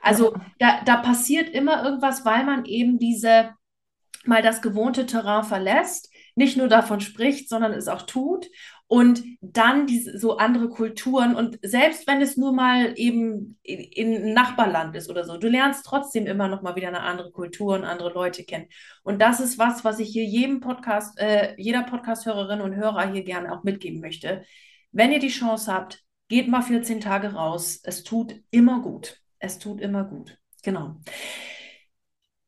Also 0.00 0.34
da, 0.58 0.82
da 0.84 0.96
passiert 0.96 1.48
immer 1.48 1.84
irgendwas, 1.84 2.24
weil 2.24 2.44
man 2.44 2.64
eben 2.64 2.98
diese 2.98 3.54
mal 4.24 4.42
das 4.42 4.62
gewohnte 4.62 5.06
Terrain 5.06 5.44
verlässt, 5.44 6.10
nicht 6.34 6.56
nur 6.56 6.68
davon 6.68 7.00
spricht, 7.00 7.48
sondern 7.48 7.72
es 7.72 7.88
auch 7.88 8.02
tut 8.02 8.46
und 8.86 9.22
dann 9.40 9.86
diese, 9.86 10.18
so 10.18 10.36
andere 10.36 10.68
Kulturen 10.68 11.34
und 11.34 11.58
selbst 11.62 12.06
wenn 12.06 12.20
es 12.20 12.36
nur 12.36 12.52
mal 12.52 12.92
eben 12.96 13.58
in, 13.62 13.80
in 13.80 14.34
Nachbarland 14.34 14.94
ist 14.94 15.08
oder 15.10 15.24
so, 15.24 15.38
du 15.38 15.48
lernst 15.48 15.86
trotzdem 15.86 16.26
immer 16.26 16.48
noch 16.48 16.62
mal 16.62 16.76
wieder 16.76 16.88
eine 16.88 17.00
andere 17.00 17.32
Kultur 17.32 17.74
und 17.74 17.84
andere 17.84 18.12
Leute 18.12 18.44
kennen. 18.44 18.66
Und 19.02 19.20
das 19.22 19.40
ist 19.40 19.58
was, 19.58 19.84
was 19.84 19.98
ich 20.00 20.10
hier 20.10 20.24
jedem 20.24 20.60
Podcast, 20.60 21.18
äh, 21.18 21.54
jeder 21.56 21.82
Podcast-Hörerin 21.82 22.60
und 22.60 22.76
Hörer 22.76 23.10
hier 23.10 23.24
gerne 23.24 23.52
auch 23.52 23.64
mitgeben 23.64 24.00
möchte. 24.00 24.44
Wenn 24.92 25.12
ihr 25.12 25.18
die 25.18 25.28
Chance 25.28 25.72
habt, 25.72 26.02
geht 26.28 26.48
mal 26.48 26.62
14 26.62 27.00
Tage 27.00 27.32
raus. 27.34 27.80
Es 27.82 28.04
tut 28.04 28.34
immer 28.50 28.80
gut. 28.80 29.20
Es 29.38 29.58
tut 29.58 29.80
immer 29.80 30.04
gut. 30.04 30.38
Genau. 30.62 30.96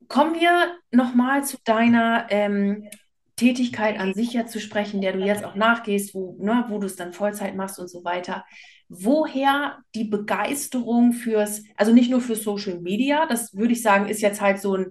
kommen 0.09 0.35
wir 0.35 0.79
nochmal 0.91 1.45
zu 1.45 1.59
deiner 1.65 2.27
ähm, 2.31 2.89
Tätigkeit 3.37 4.01
an 4.01 4.15
sich 4.15 4.33
ja 4.33 4.47
zu 4.47 4.61
sprechen, 4.61 5.03
der 5.03 5.13
du 5.13 5.19
jetzt 5.19 5.45
auch 5.45 5.55
nachgehst, 5.55 6.15
wo, 6.15 6.37
ne, 6.41 6.65
wo 6.69 6.79
du 6.79 6.87
es 6.87 6.97
dann 6.97 7.13
Vollzeit 7.13 7.55
machst 7.55 7.79
und 7.79 7.89
so 7.89 8.03
weiter. 8.03 8.45
Woher 8.89 9.79
die 9.95 10.05
Begeisterung 10.05 11.13
fürs, 11.13 11.63
also 11.77 11.93
nicht 11.93 12.11
nur 12.11 12.21
für 12.21 12.35
Social 12.35 12.81
Media, 12.81 13.27
das 13.27 13.55
würde 13.55 13.73
ich 13.73 13.83
sagen, 13.83 14.09
ist 14.09 14.23
jetzt 14.23 14.41
halt 14.41 14.61
so 14.61 14.77
ein, 14.77 14.87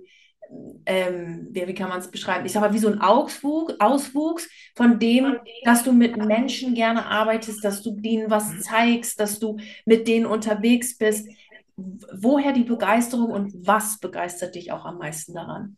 ähm, 0.86 1.48
wie, 1.52 1.74
kann 1.74 1.90
man 1.90 2.00
es 2.00 2.12
beschreiben? 2.12 2.46
Ich 2.46 2.52
sage 2.52 2.68
mal, 2.68 2.74
wie 2.74 2.80
so 2.80 2.88
ein 2.88 3.02
Auswuchs, 3.02 3.74
Auswuchs 3.80 4.48
von 4.76 5.00
dem, 5.00 5.38
dass 5.64 5.84
du 5.84 5.92
mit 5.92 6.16
Menschen 6.18 6.76
gerne 6.76 7.08
arbeitest, 7.08 7.64
dass 7.64 7.82
du 7.82 8.00
denen 8.00 8.30
was 8.30 8.60
zeigst, 8.62 9.20
dass 9.20 9.40
du 9.40 9.58
mit 9.86 10.08
denen 10.08 10.28
unterwegs 10.28 10.98
bist. 11.00 11.28
Woher 11.76 12.54
die 12.54 12.64
Begeisterung 12.64 13.32
und 13.32 13.54
was 13.66 14.00
begeistert 14.00 14.54
dich 14.54 14.72
auch 14.72 14.86
am 14.86 15.00
meisten 15.00 15.34
daran? 15.34 15.78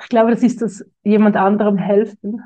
Ich 0.00 0.08
glaube, 0.08 0.30
das 0.30 0.42
ist 0.42 0.62
das 0.62 0.84
jemand 1.02 1.36
anderem 1.36 1.76
helfen, 1.78 2.42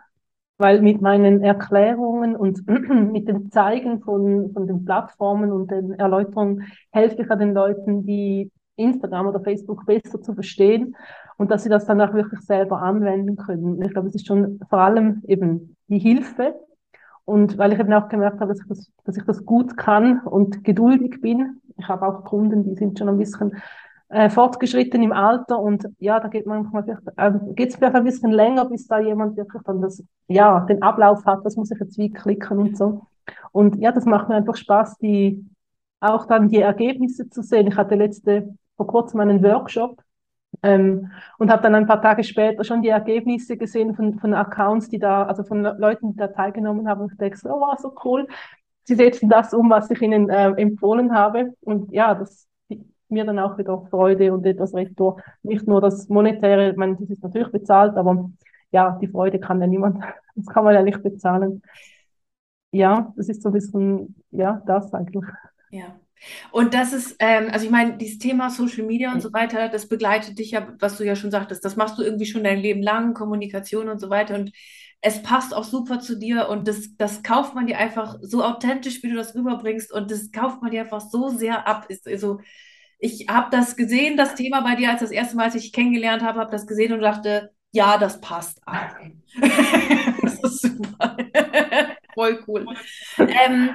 weil 0.59 0.83
mit 0.83 1.01
meinen 1.01 1.43
Erklärungen 1.43 2.37
und 2.37 2.67
mit 3.13 3.29
dem 3.29 3.51
Zeigen 3.51 4.01
von, 4.03 4.53
von 4.53 4.67
den 4.67 4.85
Plattformen 4.85 5.53
und 5.53 5.71
den 5.71 5.93
Erläuterungen 5.93 6.67
helfe 6.91 7.23
ich 7.23 7.29
den 7.29 7.55
Leuten, 7.55 8.05
die 8.05 8.51
Instagram 8.77 9.29
oder 9.29 9.41
Facebook 9.41 9.85
besser 9.87 10.21
zu 10.21 10.35
verstehen 10.35 10.97
und 11.37 11.51
dass 11.51 11.63
sie 11.63 11.69
das 11.69 11.87
dann 11.87 12.01
auch 12.01 12.15
wirklich 12.15 12.41
selber 12.41 12.83
anwenden 12.83 13.37
können. 13.37 13.81
Ich 13.83 13.91
glaube, 13.93 14.09
es 14.09 14.15
ist 14.15 14.27
schon 14.27 14.61
vor 14.69 14.81
allem 14.81 15.23
eben 15.27 15.77
die 15.89 15.99
Hilfe 15.99 16.55
und 17.25 17.59
weil 17.59 17.73
ich 17.73 17.79
eben 17.79 17.93
auch 17.93 18.09
gemerkt 18.09 18.41
habe, 18.41 18.53
dass 18.53 18.61
ich 18.61 18.69
das, 18.69 18.93
dass 19.05 19.17
ich 19.17 19.25
das 19.25 19.45
gut 19.45 19.77
kann 19.77 20.21
und 20.21 20.65
geduldig 20.65 21.21
bin. 21.21 21.61
Ich 21.79 21.89
habe 21.89 22.07
auch 22.07 22.25
Kunden, 22.25 22.65
die 22.65 22.75
sind 22.75 22.99
schon 22.99 23.09
ein 23.09 23.19
bisschen 23.19 23.57
äh, 24.11 24.29
fortgeschritten 24.29 25.03
im 25.03 25.13
Alter 25.13 25.59
und 25.61 25.89
ja, 25.99 26.19
da 26.21 26.29
geht 26.29 26.47
man 26.47 26.69
manchmal 26.71 26.99
äh, 27.17 27.33
geht 27.55 27.71
es 27.71 27.77
vielleicht 27.77 27.95
ein 27.95 28.05
bisschen 28.05 28.33
länger, 28.33 28.65
bis 28.65 28.87
da 28.87 28.99
jemand 28.99 29.37
wirklich 29.37 29.63
dann 29.63 29.81
das, 29.81 30.03
ja, 30.29 30.61
den 30.61 30.83
Ablauf 30.83 31.25
hat, 31.27 31.45
das 31.45 31.57
muss 31.57 31.71
ich 31.71 31.79
jetzt 31.79 31.97
wie 31.97 32.11
klicken 32.11 32.59
und 32.59 32.77
so. 32.77 33.03
Und 33.53 33.77
ja, 33.77 33.93
das 33.93 34.07
macht 34.07 34.29
mir 34.29 34.35
einfach 34.37 34.57
Spaß, 34.57 34.99
die, 34.99 35.45
auch 36.01 36.27
dann 36.27 36.49
die 36.49 36.61
Ergebnisse 36.61 37.29
zu 37.31 37.43
sehen. 37.43 37.69
Ich 37.69 37.77
hatte 37.77 37.95
letzte, 37.95 38.55
vor 38.77 38.87
kurzem 38.87 39.21
einen 39.21 39.43
Workshop 39.43 40.03
ähm, 40.63 41.13
und 41.39 41.51
habe 41.51 41.63
dann 41.63 41.75
ein 41.77 41.87
paar 41.87 42.03
Tage 42.03 42.25
später 42.25 42.65
schon 42.65 42.83
die 42.83 42.89
Ergebnisse 42.89 43.57
gesehen 43.57 43.95
von, 43.95 44.19
von 44.19 44.35
Accounts, 44.35 44.89
die 44.89 44.99
da, 44.99 45.25
also 45.25 45.45
von 45.45 45.63
Leuten, 45.63 46.13
die 46.13 46.17
da 46.17 46.29
teilgenommen 46.29 46.89
haben 46.89 47.03
und 47.03 47.13
ich 47.13 47.19
denke, 47.19 47.39
oh 47.45 47.61
wow, 47.61 47.79
so 47.79 47.95
cool. 48.05 48.27
Sie 48.85 48.95
setzen 48.97 49.29
das 49.29 49.55
um, 49.55 49.71
was 49.71 49.91
ich 49.91 50.03
ihnen 50.03 50.29
äh, 50.31 50.49
empfohlen 50.57 51.15
habe. 51.15 51.55
Und 51.61 51.93
ja, 51.93 52.15
das, 52.15 52.49
mir 53.11 53.25
dann 53.25 53.39
auch 53.39 53.59
wieder 53.59 53.81
Freude 53.91 54.33
und 54.33 54.47
etwas 54.47 54.75
Retour. 54.75 55.23
Nicht 55.43 55.67
nur 55.67 55.81
das 55.81 56.09
Monetäre, 56.09 56.71
ich 56.71 56.77
meine, 56.77 56.97
das 56.97 57.11
ist 57.11 57.23
natürlich 57.23 57.53
bezahlt, 57.53 57.97
aber 57.97 58.31
ja, 58.73 58.99
die 59.01 59.09
Freude 59.09 59.41
kann 59.41 59.61
ja 59.61 59.67
niemand, 59.67 60.03
das 60.35 60.47
kann 60.47 60.65
man 60.65 60.75
ja 60.75 60.83
nicht 60.83 61.03
bezahlen. 61.03 61.63
Ja, 62.73 63.13
das 63.17 63.29
ist 63.29 63.43
so 63.43 63.49
ein 63.49 63.53
bisschen, 63.53 64.15
ja, 64.31 64.63
das 64.67 64.93
eigentlich. 64.95 65.25
Ja. 65.71 65.99
Und 66.53 66.75
das 66.75 66.93
ist, 66.93 67.17
ähm, 67.19 67.49
also 67.51 67.65
ich 67.65 67.71
meine, 67.71 67.97
dieses 67.97 68.19
Thema 68.19 68.51
Social 68.51 68.85
Media 68.85 69.13
und 69.13 69.23
so 69.23 69.33
weiter, 69.33 69.69
das 69.69 69.89
begleitet 69.89 70.39
dich 70.39 70.51
ja, 70.53 70.75
was 70.79 70.99
du 70.99 71.05
ja 71.05 71.17
schon 71.17 71.31
sagtest, 71.31 71.65
das 71.65 71.77
machst 71.77 71.99
du 71.99 72.03
irgendwie 72.03 72.27
schon 72.27 72.45
dein 72.45 72.59
Leben 72.59 72.83
lang, 72.83 73.15
Kommunikation 73.15 73.89
und 73.89 74.01
so 74.01 74.11
weiter. 74.11 74.35
Und 74.35 74.53
es 75.01 75.23
passt 75.23 75.55
auch 75.55 75.65
super 75.65 76.01
zu 76.01 76.19
dir 76.19 76.49
und 76.49 76.69
das, 76.69 76.97
das 76.97 77.23
kauft 77.23 77.55
man 77.55 77.67
dir 77.67 77.79
einfach 77.79 78.19
so 78.21 78.45
authentisch, 78.45 79.03
wie 79.03 79.09
du 79.09 79.17
das 79.17 79.35
rüberbringst 79.35 79.93
und 79.93 80.11
das 80.11 80.31
kauft 80.31 80.61
man 80.61 80.71
dir 80.71 80.83
einfach 80.83 81.01
so 81.01 81.31
sehr 81.31 81.67
ab. 81.67 81.87
Ist, 81.89 82.07
also, 82.07 82.41
ich 83.01 83.27
habe 83.29 83.49
das 83.51 83.77
gesehen, 83.77 84.17
das 84.17 84.35
Thema 84.35 84.61
bei 84.61 84.77
dir, 84.77 84.91
als 84.91 85.01
das 85.01 85.11
erste 85.11 85.37
Mal, 85.37 85.45
als 85.45 85.55
ich 85.55 85.63
dich 85.63 85.73
kennengelernt 85.73 86.23
habe, 86.23 86.39
habe 86.39 86.51
das 86.51 86.67
gesehen 86.67 86.93
und 86.93 87.01
dachte, 87.01 87.51
ja, 87.73 87.99
das 87.99 88.21
passt. 88.21 88.61
das 90.23 90.43
ist 90.43 90.63
super. 90.63 91.17
Voll 92.15 92.43
cool. 92.47 92.67
Ähm, 93.19 93.71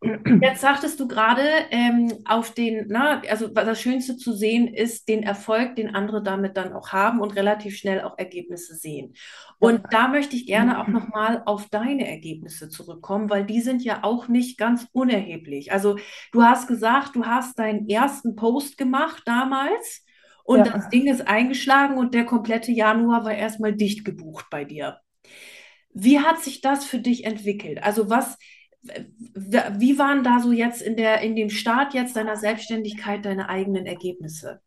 Jetzt 0.00 0.60
sagtest 0.60 1.00
du 1.00 1.08
gerade, 1.08 1.42
ähm, 1.70 2.12
auf 2.24 2.52
den, 2.52 2.86
na, 2.88 3.20
also 3.28 3.48
das 3.48 3.80
Schönste 3.80 4.16
zu 4.16 4.32
sehen 4.32 4.68
ist 4.68 5.08
den 5.08 5.24
Erfolg, 5.24 5.74
den 5.74 5.92
andere 5.92 6.22
damit 6.22 6.56
dann 6.56 6.72
auch 6.72 6.90
haben 6.90 7.20
und 7.20 7.34
relativ 7.34 7.76
schnell 7.76 8.02
auch 8.02 8.16
Ergebnisse 8.16 8.76
sehen. 8.76 9.14
Und 9.58 9.82
da 9.90 10.06
möchte 10.06 10.36
ich 10.36 10.46
gerne 10.46 10.80
auch 10.80 10.86
nochmal 10.86 11.42
auf 11.46 11.68
deine 11.68 12.08
Ergebnisse 12.08 12.68
zurückkommen, 12.68 13.28
weil 13.28 13.44
die 13.44 13.60
sind 13.60 13.82
ja 13.82 14.04
auch 14.04 14.28
nicht 14.28 14.56
ganz 14.56 14.86
unerheblich. 14.92 15.72
Also 15.72 15.98
du 16.30 16.44
hast 16.44 16.68
gesagt, 16.68 17.16
du 17.16 17.26
hast 17.26 17.58
deinen 17.58 17.88
ersten 17.88 18.36
Post 18.36 18.78
gemacht 18.78 19.22
damals 19.26 20.04
und 20.44 20.58
ja. 20.58 20.72
das 20.72 20.88
Ding 20.90 21.08
ist 21.08 21.26
eingeschlagen 21.26 21.98
und 21.98 22.14
der 22.14 22.24
komplette 22.24 22.70
Januar 22.70 23.24
war 23.24 23.34
erstmal 23.34 23.74
dicht 23.74 24.04
gebucht 24.04 24.46
bei 24.48 24.64
dir. 24.64 25.00
Wie 25.92 26.20
hat 26.20 26.38
sich 26.40 26.60
das 26.60 26.84
für 26.84 27.00
dich 27.00 27.24
entwickelt? 27.24 27.82
Also 27.82 28.08
was 28.08 28.38
wie 28.82 29.98
waren 29.98 30.22
da 30.22 30.38
so 30.40 30.52
jetzt 30.52 30.82
in 30.82 30.96
der, 30.96 31.20
in 31.20 31.36
dem 31.36 31.50
Start 31.50 31.94
jetzt 31.94 32.16
deiner 32.16 32.36
Selbstständigkeit 32.36 33.24
deine 33.24 33.48
eigenen 33.48 33.86
Ergebnisse? 33.86 34.60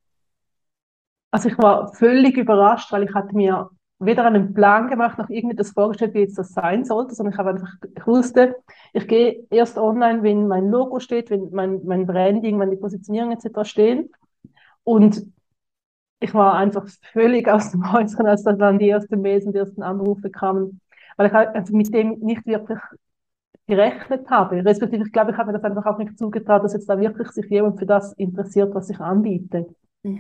Also 1.31 1.49
ich 1.49 1.57
war 1.57 1.93
völlig 1.93 2.37
überrascht, 2.37 2.91
weil 2.91 3.03
ich 3.03 3.13
hatte 3.13 3.35
mir 3.35 3.69
weder 3.99 4.25
einen 4.25 4.53
Plan 4.53 4.89
gemacht 4.89 5.17
noch 5.17 5.29
irgendwie 5.29 5.55
das 5.55 5.71
vorgestellt, 5.71 6.13
wie 6.13 6.21
jetzt 6.21 6.37
das 6.37 6.53
sein 6.53 6.83
sollte, 6.83 7.13
sondern 7.13 7.33
ich 7.33 7.39
habe 7.39 7.51
einfach, 7.51 7.73
ich 7.95 8.07
wusste, 8.07 8.55
ich 8.93 9.07
gehe 9.07 9.45
erst 9.49 9.77
online, 9.77 10.23
wenn 10.23 10.47
mein 10.47 10.69
Logo 10.69 10.99
steht, 10.99 11.29
wenn 11.29 11.49
mein, 11.51 11.81
mein 11.85 12.05
Branding, 12.05 12.57
meine 12.57 12.75
Positionierung 12.75 13.31
etc. 13.31 13.63
stehen. 13.63 14.09
Und 14.83 15.25
ich 16.19 16.33
war 16.33 16.55
einfach 16.55 16.87
völlig 17.13 17.47
aus 17.49 17.71
dem 17.71 17.91
Häuschen, 17.91 18.25
als 18.25 18.43
dann 18.43 18.79
die 18.79 18.89
ersten 18.89 19.21
Mails 19.21 19.45
und 19.45 19.53
die 19.53 19.59
ersten 19.59 19.83
Anrufe 19.83 20.29
kamen, 20.31 20.81
weil 21.15 21.27
ich 21.27 21.33
halt 21.33 21.69
mit 21.69 21.93
dem 21.93 22.19
nicht 22.19 22.45
wirklich 22.45 22.79
gerechnet 23.67 24.29
habe. 24.29 24.63
Respektive, 24.65 25.05
ich 25.05 25.11
glaube, 25.11 25.31
ich 25.31 25.37
habe 25.37 25.51
mir 25.51 25.59
das 25.59 25.63
einfach 25.63 25.85
auch 25.85 25.97
nicht 25.97 26.17
zugetraut, 26.17 26.63
dass 26.63 26.73
jetzt 26.73 26.89
da 26.89 26.99
wirklich 26.99 27.29
sich 27.29 27.45
jemand 27.49 27.79
für 27.79 27.85
das 27.85 28.13
interessiert, 28.13 28.73
was 28.75 28.89
ich 28.89 28.99
anbiete. 28.99 29.67
Mhm. 30.03 30.19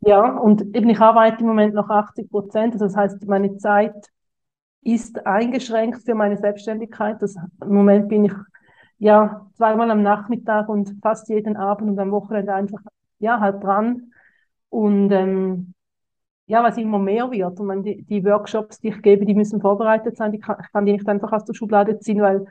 Ja, 0.00 0.36
und 0.38 0.62
eben 0.76 0.88
ich 0.88 1.00
arbeite 1.00 1.40
im 1.40 1.46
Moment 1.48 1.74
noch 1.74 1.90
80 1.90 2.30
Prozent, 2.30 2.74
also 2.74 2.86
das 2.86 2.96
heißt, 2.96 3.26
meine 3.26 3.56
Zeit 3.56 3.94
ist 4.82 5.26
eingeschränkt 5.26 6.02
für 6.04 6.14
meine 6.14 6.36
Selbstständigkeit. 6.36 7.20
Das, 7.20 7.34
Im 7.62 7.74
Moment 7.74 8.08
bin 8.08 8.24
ich 8.24 8.32
ja 8.98 9.46
zweimal 9.54 9.90
am 9.90 10.02
Nachmittag 10.02 10.68
und 10.68 10.94
fast 11.02 11.28
jeden 11.28 11.56
Abend 11.56 11.90
und 11.90 11.98
am 11.98 12.10
Wochenende 12.12 12.54
einfach 12.54 12.80
ja 13.18 13.40
halt 13.40 13.62
dran. 13.62 14.12
Und 14.70 15.10
ähm, 15.10 15.74
ja, 16.46 16.62
was 16.62 16.78
immer 16.78 16.98
mehr 16.98 17.30
wird. 17.30 17.60
Und 17.60 17.66
man, 17.66 17.82
die, 17.82 18.02
die 18.04 18.24
Workshops, 18.24 18.80
die 18.80 18.88
ich 18.88 19.02
gebe, 19.02 19.26
die 19.26 19.34
müssen 19.34 19.60
vorbereitet 19.60 20.16
sein. 20.16 20.32
Die 20.32 20.38
kann, 20.38 20.56
ich 20.62 20.72
kann 20.72 20.86
die 20.86 20.92
nicht 20.92 21.08
einfach 21.08 21.32
aus 21.32 21.44
der 21.44 21.54
Schublade 21.54 21.98
ziehen, 21.98 22.20
weil 22.22 22.46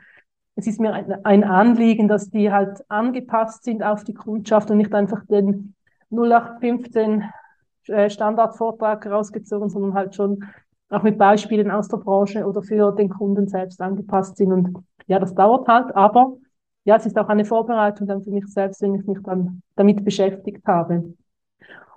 es 0.58 0.66
ist 0.66 0.80
mir 0.80 0.92
ein, 1.22 1.44
Anliegen, 1.44 2.08
dass 2.08 2.30
die 2.30 2.50
halt 2.50 2.84
angepasst 2.90 3.62
sind 3.62 3.84
auf 3.84 4.02
die 4.02 4.12
Kundschaft 4.12 4.68
und 4.72 4.78
nicht 4.78 4.92
einfach 4.92 5.24
den 5.26 5.76
0815 6.10 7.22
äh, 7.86 8.10
Standardvortrag 8.10 9.06
rausgezogen, 9.06 9.70
sondern 9.70 9.94
halt 9.94 10.16
schon 10.16 10.44
auch 10.90 11.04
mit 11.04 11.16
Beispielen 11.16 11.70
aus 11.70 11.86
der 11.86 11.98
Branche 11.98 12.44
oder 12.44 12.60
für 12.60 12.90
den 12.90 13.08
Kunden 13.08 13.46
selbst 13.46 13.80
angepasst 13.80 14.36
sind. 14.36 14.52
Und 14.52 14.84
ja, 15.06 15.20
das 15.20 15.32
dauert 15.32 15.68
halt, 15.68 15.94
aber 15.94 16.34
ja, 16.82 16.96
es 16.96 17.06
ist 17.06 17.16
auch 17.16 17.28
eine 17.28 17.44
Vorbereitung 17.44 18.08
dann 18.08 18.24
für 18.24 18.32
mich 18.32 18.48
selbst, 18.48 18.82
wenn 18.82 18.96
ich 18.96 19.06
mich 19.06 19.18
dann 19.22 19.62
damit 19.76 20.04
beschäftigt 20.04 20.66
habe. 20.66 21.14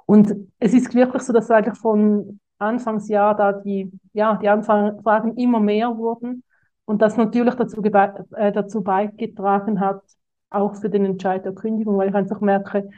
Und 0.05 0.35
es 0.59 0.75
ist 0.75 0.93
wirklich 0.93 1.23
so, 1.23 1.33
dass 1.33 1.49
eigentlich 1.49 1.79
von 1.79 2.39
Anfangsjahr 2.59 3.35
da 3.35 3.53
die, 3.53 3.91
ja, 4.13 4.35
die 4.35 4.49
Anfragen 4.49 5.35
immer 5.35 5.59
mehr 5.59 5.97
wurden 5.97 6.43
und 6.85 7.01
das 7.01 7.17
natürlich 7.17 7.55
dazu, 7.55 7.81
äh, 7.83 8.51
dazu 8.51 8.83
beigetragen 8.83 9.79
hat, 9.79 10.01
auch 10.49 10.75
für 10.75 10.89
den 10.89 11.05
Entscheid 11.05 11.45
der 11.45 11.53
Kündigung, 11.53 11.97
weil 11.97 12.09
ich 12.09 12.15
einfach 12.15 12.41
merke, 12.41 12.89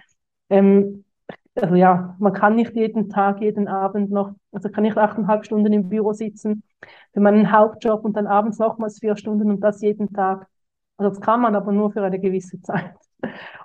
ähm, 0.50 1.06
also 1.56 1.76
ja, 1.76 2.16
man 2.20 2.34
kann 2.34 2.56
nicht 2.56 2.76
jeden 2.76 3.10
Tag, 3.10 3.42
jeden 3.42 3.68
Abend 3.68 4.12
noch, 4.12 4.32
also 4.52 4.70
kann 4.70 4.84
nicht 4.84 4.98
achteinhalb 4.98 5.46
Stunden 5.46 5.72
im 5.72 5.90
Büro 5.90 6.14
sitzen 6.14 6.64
für 7.14 7.20
meinen 7.20 7.52
Hauptjob 7.52 8.04
und 8.06 8.18
dann 8.18 8.28
abends 8.28 8.58
nochmals 8.58 9.00
vier 9.00 9.16
Stunden 9.16 9.52
und 9.52 9.60
das 9.60 9.82
jeden 9.82 10.12
Tag. 10.14 10.48
Also 10.98 11.10
das 11.10 11.22
kann 11.22 11.42
man 11.42 11.56
aber 11.56 11.72
nur 11.72 11.92
für 11.92 12.04
eine 12.04 12.20
gewisse 12.20 12.62
Zeit. 12.62 12.96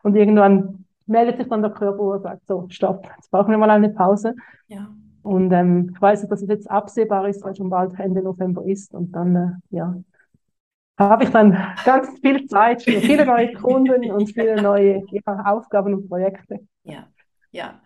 Und 0.02 0.14
irgendwann 0.14 0.84
meldet 1.06 1.38
sich 1.38 1.48
dann 1.48 1.62
der 1.62 1.72
Körper 1.72 2.00
und 2.00 2.22
sagt, 2.22 2.46
so, 2.46 2.66
stopp, 2.68 3.08
jetzt 3.16 3.30
brauchen 3.30 3.50
wir 3.50 3.58
mal 3.58 3.70
eine 3.70 3.90
Pause. 3.90 4.34
Ja. 4.68 4.88
Und 5.28 5.52
ähm, 5.52 5.90
ich 5.94 6.00
weiß, 6.00 6.26
dass 6.26 6.40
es 6.40 6.48
jetzt 6.48 6.70
absehbar 6.70 7.28
ist, 7.28 7.44
weil 7.44 7.54
schon 7.54 7.68
bald 7.68 7.92
Ende 8.00 8.22
November 8.22 8.64
ist 8.64 8.94
und 8.94 9.12
dann, 9.12 9.36
äh, 9.36 9.76
ja, 9.76 9.94
habe 10.98 11.24
ich 11.24 11.30
dann 11.30 11.52
ganz 11.84 12.18
viel 12.20 12.46
Zeit 12.46 12.82
für 12.82 12.98
viele 13.02 13.26
neue 13.26 13.52
Kunden 13.60 14.10
und 14.10 14.32
viele 14.32 14.62
neue 14.62 15.04
ja, 15.10 15.44
Aufgaben 15.44 15.92
und 15.92 16.08
Projekte. 16.08 16.60
Ja, 16.84 17.08
ja. 17.50 17.78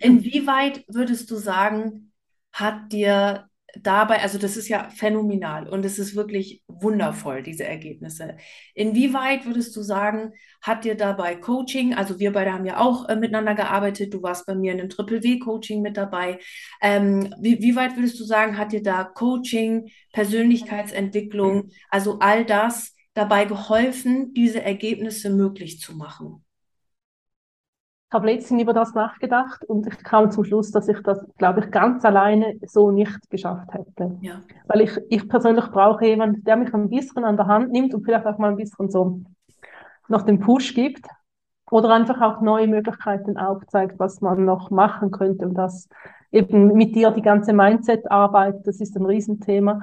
Inwieweit 0.00 0.84
würdest 0.86 1.28
du 1.32 1.34
sagen, 1.34 2.12
hat 2.52 2.92
dir 2.92 3.48
dabei, 3.82 4.22
also 4.22 4.38
das 4.38 4.56
ist 4.56 4.68
ja 4.68 4.88
phänomenal 4.90 5.68
und 5.68 5.84
es 5.84 5.98
ist 5.98 6.16
wirklich 6.16 6.62
wundervoll, 6.66 7.42
diese 7.42 7.64
Ergebnisse. 7.64 8.36
Inwieweit 8.74 9.44
würdest 9.46 9.76
du 9.76 9.82
sagen, 9.82 10.32
hat 10.62 10.84
dir 10.84 10.94
dabei 10.94 11.36
Coaching, 11.36 11.94
also 11.94 12.18
wir 12.18 12.32
beide 12.32 12.52
haben 12.52 12.64
ja 12.64 12.78
auch 12.78 13.08
äh, 13.08 13.16
miteinander 13.16 13.54
gearbeitet, 13.54 14.14
du 14.14 14.22
warst 14.22 14.46
bei 14.46 14.54
mir 14.54 14.72
in 14.72 14.80
einem 14.80 14.88
Triple-W-Coaching 14.88 15.82
mit 15.82 15.96
dabei. 15.96 16.38
Ähm, 16.80 17.34
wie, 17.40 17.60
wie 17.60 17.76
weit 17.76 17.96
würdest 17.96 18.18
du 18.20 18.24
sagen, 18.24 18.58
hat 18.58 18.72
dir 18.72 18.82
da 18.82 19.04
Coaching, 19.04 19.90
Persönlichkeitsentwicklung, 20.12 21.70
also 21.90 22.18
all 22.20 22.44
das 22.44 22.94
dabei 23.14 23.44
geholfen, 23.44 24.32
diese 24.34 24.62
Ergebnisse 24.62 25.30
möglich 25.30 25.80
zu 25.80 25.94
machen? 25.94 26.45
Ich 28.08 28.14
habe 28.14 28.26
letztens 28.26 28.62
über 28.62 28.72
das 28.72 28.94
nachgedacht 28.94 29.64
und 29.64 29.86
ich 29.88 29.98
kam 30.04 30.30
zum 30.30 30.44
Schluss, 30.44 30.70
dass 30.70 30.86
ich 30.86 31.02
das, 31.02 31.18
glaube 31.38 31.60
ich, 31.60 31.72
ganz 31.72 32.04
alleine 32.04 32.54
so 32.64 32.92
nicht 32.92 33.28
geschafft 33.30 33.74
hätte. 33.74 34.16
Ja. 34.20 34.40
Weil 34.68 34.82
ich, 34.82 34.96
ich 35.08 35.28
persönlich 35.28 35.66
brauche 35.72 36.06
jemanden, 36.06 36.44
der 36.44 36.56
mich 36.56 36.72
ein 36.72 36.88
bisschen 36.88 37.24
an 37.24 37.36
der 37.36 37.48
Hand 37.48 37.72
nimmt 37.72 37.94
und 37.94 38.04
vielleicht 38.04 38.24
auch 38.26 38.38
mal 38.38 38.50
ein 38.50 38.56
bisschen 38.56 38.90
so 38.90 39.22
noch 40.06 40.22
den 40.22 40.38
Push 40.38 40.74
gibt 40.74 41.04
oder 41.70 41.90
einfach 41.90 42.20
auch 42.20 42.40
neue 42.40 42.68
Möglichkeiten 42.68 43.36
aufzeigt, 43.36 43.98
was 43.98 44.20
man 44.20 44.44
noch 44.44 44.70
machen 44.70 45.10
könnte 45.10 45.48
und 45.48 45.54
das 45.54 45.88
eben 46.30 46.74
mit 46.74 46.94
dir 46.94 47.10
die 47.10 47.22
ganze 47.22 47.52
Mindset-Arbeit, 47.52 48.66
das 48.66 48.80
ist 48.80 48.96
ein 48.96 49.06
Riesenthema, 49.06 49.80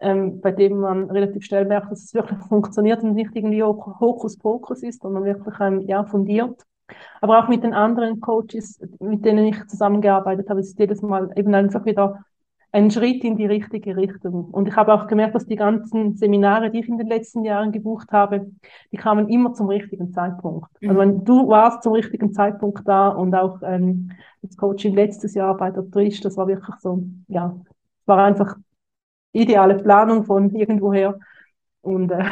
ähm, 0.00 0.40
bei 0.40 0.52
dem 0.52 0.78
man 0.78 1.10
relativ 1.10 1.44
schnell 1.44 1.64
merkt, 1.64 1.90
dass 1.90 2.04
es 2.04 2.14
wirklich 2.14 2.38
funktioniert 2.40 3.02
und 3.02 3.14
nicht 3.14 3.34
irgendwie 3.34 3.62
Hokuspokus 3.64 4.84
ist, 4.84 5.02
sondern 5.02 5.24
wirklich 5.24 5.54
ähm, 5.60 5.80
ja, 5.88 6.04
fundiert. 6.04 6.62
Aber 7.20 7.38
auch 7.38 7.48
mit 7.48 7.62
den 7.62 7.74
anderen 7.74 8.20
Coaches, 8.20 8.80
mit 9.00 9.24
denen 9.24 9.46
ich 9.46 9.66
zusammengearbeitet 9.66 10.48
habe, 10.48 10.60
ist 10.60 10.78
jedes 10.78 11.02
Mal 11.02 11.30
eben 11.36 11.54
einfach 11.54 11.84
wieder 11.84 12.24
ein 12.70 12.90
Schritt 12.90 13.24
in 13.24 13.36
die 13.36 13.46
richtige 13.46 13.96
Richtung. 13.96 14.46
Und 14.50 14.68
ich 14.68 14.76
habe 14.76 14.92
auch 14.92 15.06
gemerkt, 15.06 15.34
dass 15.34 15.46
die 15.46 15.56
ganzen 15.56 16.16
Seminare, 16.16 16.70
die 16.70 16.80
ich 16.80 16.88
in 16.88 16.98
den 16.98 17.06
letzten 17.06 17.44
Jahren 17.44 17.72
gebucht 17.72 18.12
habe, 18.12 18.50
die 18.92 18.96
kamen 18.96 19.28
immer 19.28 19.54
zum 19.54 19.68
richtigen 19.68 20.12
Zeitpunkt. 20.12 20.68
Also 20.82 20.82
mhm. 20.82 20.88
Also 20.90 21.00
wenn 21.00 21.24
du 21.24 21.48
warst 21.48 21.82
zum 21.82 21.94
richtigen 21.94 22.32
Zeitpunkt 22.32 22.86
da 22.86 23.08
und 23.08 23.34
auch 23.34 23.60
ähm, 23.62 24.12
das 24.42 24.56
Coaching 24.56 24.94
letztes 24.94 25.34
Jahr 25.34 25.56
bei 25.56 25.70
der 25.70 25.90
Trish, 25.90 26.20
das 26.20 26.36
war 26.36 26.46
wirklich 26.46 26.76
so, 26.80 27.02
ja, 27.28 27.58
war 28.04 28.24
einfach 28.24 28.56
ideale 29.32 29.76
Planung 29.76 30.24
von 30.24 30.54
irgendwoher. 30.54 31.18
Und 31.80 32.10
äh, 32.10 32.24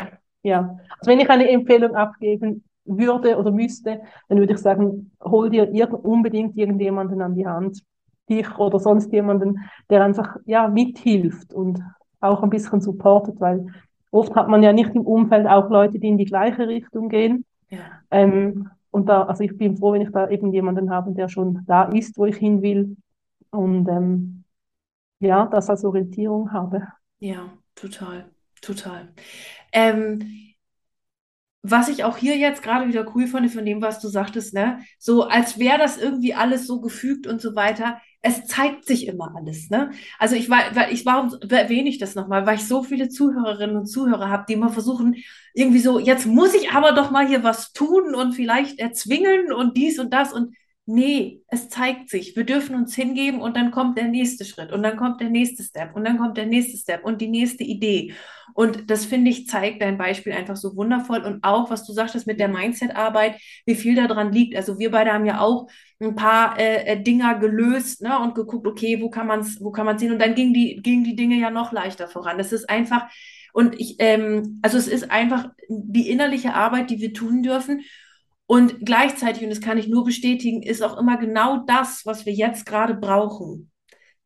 ja, 0.42 0.78
also 0.98 1.10
wenn 1.10 1.20
ich 1.20 1.30
eine 1.30 1.48
Empfehlung 1.48 1.94
abgeben 1.94 2.62
würde 2.86 3.36
oder 3.36 3.50
müsste, 3.50 4.00
dann 4.28 4.38
würde 4.38 4.54
ich 4.54 4.58
sagen, 4.58 5.10
hol 5.22 5.50
dir 5.50 5.70
ir 5.72 5.92
unbedingt 6.04 6.56
irgendjemanden 6.56 7.20
an 7.22 7.34
die 7.34 7.46
Hand, 7.46 7.82
dich 8.28 8.58
oder 8.58 8.78
sonst 8.78 9.12
jemanden, 9.12 9.60
der 9.90 10.04
einfach 10.04 10.36
ja 10.46 10.68
mithilft 10.68 11.54
und 11.54 11.80
auch 12.20 12.42
ein 12.42 12.50
bisschen 12.50 12.80
supportet, 12.80 13.40
weil 13.40 13.66
oft 14.10 14.34
hat 14.34 14.48
man 14.48 14.62
ja 14.62 14.72
nicht 14.72 14.94
im 14.94 15.02
Umfeld 15.02 15.46
auch 15.46 15.70
Leute, 15.70 15.98
die 15.98 16.08
in 16.08 16.18
die 16.18 16.24
gleiche 16.24 16.66
Richtung 16.66 17.08
gehen. 17.08 17.44
Ja. 17.68 17.78
Ähm, 18.10 18.70
und 18.90 19.08
da, 19.08 19.24
also 19.24 19.44
ich 19.44 19.56
bin 19.56 19.76
froh, 19.76 19.92
wenn 19.92 20.02
ich 20.02 20.10
da 20.10 20.28
eben 20.28 20.52
jemanden 20.52 20.90
habe, 20.90 21.12
der 21.12 21.28
schon 21.28 21.62
da 21.66 21.84
ist, 21.84 22.16
wo 22.16 22.24
ich 22.24 22.36
hin 22.36 22.62
will 22.62 22.96
und 23.50 23.88
ähm, 23.88 24.44
ja, 25.20 25.46
das 25.46 25.68
als 25.68 25.84
Orientierung 25.84 26.52
habe. 26.52 26.86
Ja, 27.18 27.52
total, 27.74 28.30
total. 28.60 29.08
Ähm, 29.72 30.20
was 31.70 31.88
ich 31.88 32.04
auch 32.04 32.16
hier 32.16 32.36
jetzt 32.36 32.62
gerade 32.62 32.88
wieder 32.88 33.06
cool 33.14 33.26
fand 33.26 33.50
von 33.50 33.64
dem, 33.64 33.82
was 33.82 34.00
du 34.00 34.08
sagtest, 34.08 34.54
ne, 34.54 34.80
so 34.98 35.24
als 35.24 35.58
wäre 35.58 35.78
das 35.78 35.98
irgendwie 35.98 36.34
alles 36.34 36.66
so 36.66 36.80
gefügt 36.80 37.26
und 37.26 37.40
so 37.40 37.54
weiter. 37.54 38.00
Es 38.22 38.46
zeigt 38.46 38.86
sich 38.86 39.06
immer 39.06 39.34
alles, 39.36 39.70
ne? 39.70 39.90
Also 40.18 40.34
ich 40.34 40.50
war, 40.50 40.74
weil 40.74 40.92
ich 40.92 41.06
warum 41.06 41.32
erwähne 41.48 41.88
ich 41.88 41.98
das 41.98 42.14
nochmal, 42.14 42.44
weil 42.46 42.56
ich 42.56 42.66
so 42.66 42.82
viele 42.82 43.08
Zuhörerinnen 43.08 43.76
und 43.76 43.86
Zuhörer 43.86 44.30
habe, 44.30 44.44
die 44.48 44.54
immer 44.54 44.70
versuchen, 44.70 45.16
irgendwie 45.54 45.78
so, 45.78 45.98
jetzt 45.98 46.26
muss 46.26 46.54
ich 46.54 46.72
aber 46.72 46.92
doch 46.92 47.10
mal 47.10 47.26
hier 47.26 47.44
was 47.44 47.72
tun 47.72 48.14
und 48.14 48.32
vielleicht 48.32 48.78
erzwingen 48.78 49.52
und 49.52 49.76
dies 49.76 49.98
und 49.98 50.12
das 50.12 50.32
und 50.32 50.54
Nee, 50.88 51.42
es 51.48 51.68
zeigt 51.68 52.10
sich. 52.10 52.36
Wir 52.36 52.44
dürfen 52.44 52.76
uns 52.76 52.94
hingeben 52.94 53.40
und 53.40 53.56
dann 53.56 53.72
kommt 53.72 53.98
der 53.98 54.06
nächste 54.06 54.44
Schritt 54.44 54.72
und 54.72 54.84
dann 54.84 54.96
kommt 54.96 55.20
der 55.20 55.30
nächste 55.30 55.64
Step 55.64 55.96
und 55.96 56.04
dann 56.04 56.16
kommt 56.16 56.36
der 56.36 56.46
nächste 56.46 56.78
Step 56.78 57.04
und 57.04 57.20
die 57.20 57.26
nächste 57.26 57.64
Idee. 57.64 58.14
Und 58.54 58.88
das 58.88 59.04
finde 59.04 59.32
ich 59.32 59.48
zeigt 59.48 59.82
dein 59.82 59.98
Beispiel 59.98 60.32
einfach 60.32 60.54
so 60.54 60.76
wundervoll 60.76 61.24
und 61.24 61.42
auch, 61.42 61.70
was 61.70 61.84
du 61.84 61.92
sagtest 61.92 62.28
mit 62.28 62.38
der 62.38 62.46
Mindset-Arbeit, 62.46 63.34
wie 63.64 63.74
viel 63.74 63.96
daran 63.96 64.30
liegt. 64.30 64.54
Also 64.54 64.78
wir 64.78 64.92
beide 64.92 65.12
haben 65.12 65.26
ja 65.26 65.40
auch 65.40 65.68
ein 65.98 66.14
paar 66.14 66.56
äh, 66.56 66.84
äh 66.84 67.02
Dinger 67.02 67.40
gelöst 67.40 68.02
ne, 68.02 68.20
und 68.20 68.36
geguckt, 68.36 68.68
okay, 68.68 69.02
wo 69.02 69.10
kann 69.10 69.26
man 69.26 69.40
es, 69.40 69.60
wo 69.60 69.72
kann 69.72 69.86
man 69.86 69.98
sehen? 69.98 70.12
Und 70.12 70.20
dann 70.20 70.36
gingen 70.36 70.54
die, 70.54 70.76
gingen 70.82 71.02
die 71.02 71.16
Dinge 71.16 71.34
ja 71.34 71.50
noch 71.50 71.72
leichter 71.72 72.06
voran. 72.06 72.38
Es 72.38 72.52
ist 72.52 72.70
einfach, 72.70 73.10
und 73.52 73.74
ich, 73.80 73.96
ähm, 73.98 74.60
also 74.62 74.78
es 74.78 74.86
ist 74.86 75.10
einfach 75.10 75.48
die 75.68 76.10
innerliche 76.10 76.54
Arbeit, 76.54 76.90
die 76.90 77.00
wir 77.00 77.12
tun 77.12 77.42
dürfen. 77.42 77.82
Und 78.46 78.84
gleichzeitig, 78.84 79.42
und 79.42 79.50
das 79.50 79.60
kann 79.60 79.78
ich 79.78 79.88
nur 79.88 80.04
bestätigen, 80.04 80.62
ist 80.62 80.82
auch 80.82 80.96
immer 80.96 81.16
genau 81.16 81.64
das, 81.66 82.02
was 82.04 82.26
wir 82.26 82.32
jetzt 82.32 82.64
gerade 82.64 82.94
brauchen, 82.94 83.70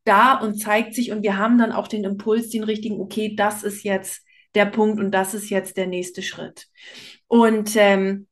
da 0.04 0.34
und 0.34 0.60
zeigt 0.60 0.94
sich. 0.94 1.10
Und 1.10 1.22
wir 1.22 1.38
haben 1.38 1.58
dann 1.58 1.72
auch 1.72 1.88
den 1.88 2.04
Impuls, 2.04 2.50
den 2.50 2.64
richtigen, 2.64 3.00
okay, 3.00 3.34
das 3.34 3.62
ist 3.62 3.82
jetzt 3.82 4.22
der 4.54 4.66
Punkt 4.66 5.00
und 5.00 5.12
das 5.12 5.32
ist 5.32 5.48
jetzt 5.48 5.76
der 5.76 5.86
nächste 5.86 6.22
Schritt. 6.22 6.66
Und 7.28 7.76
ähm, 7.76 8.26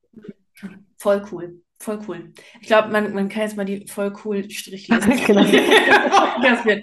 voll 0.98 1.24
cool. 1.32 1.62
Voll 1.80 2.00
cool. 2.08 2.32
Ich 2.60 2.66
glaube, 2.66 2.88
man, 2.88 3.14
man 3.14 3.28
kann 3.28 3.42
jetzt 3.42 3.56
mal 3.56 3.64
die 3.64 3.86
voll 3.86 4.12
cool 4.24 4.50
Strichliste. 4.50 5.10
genau. 5.26 5.44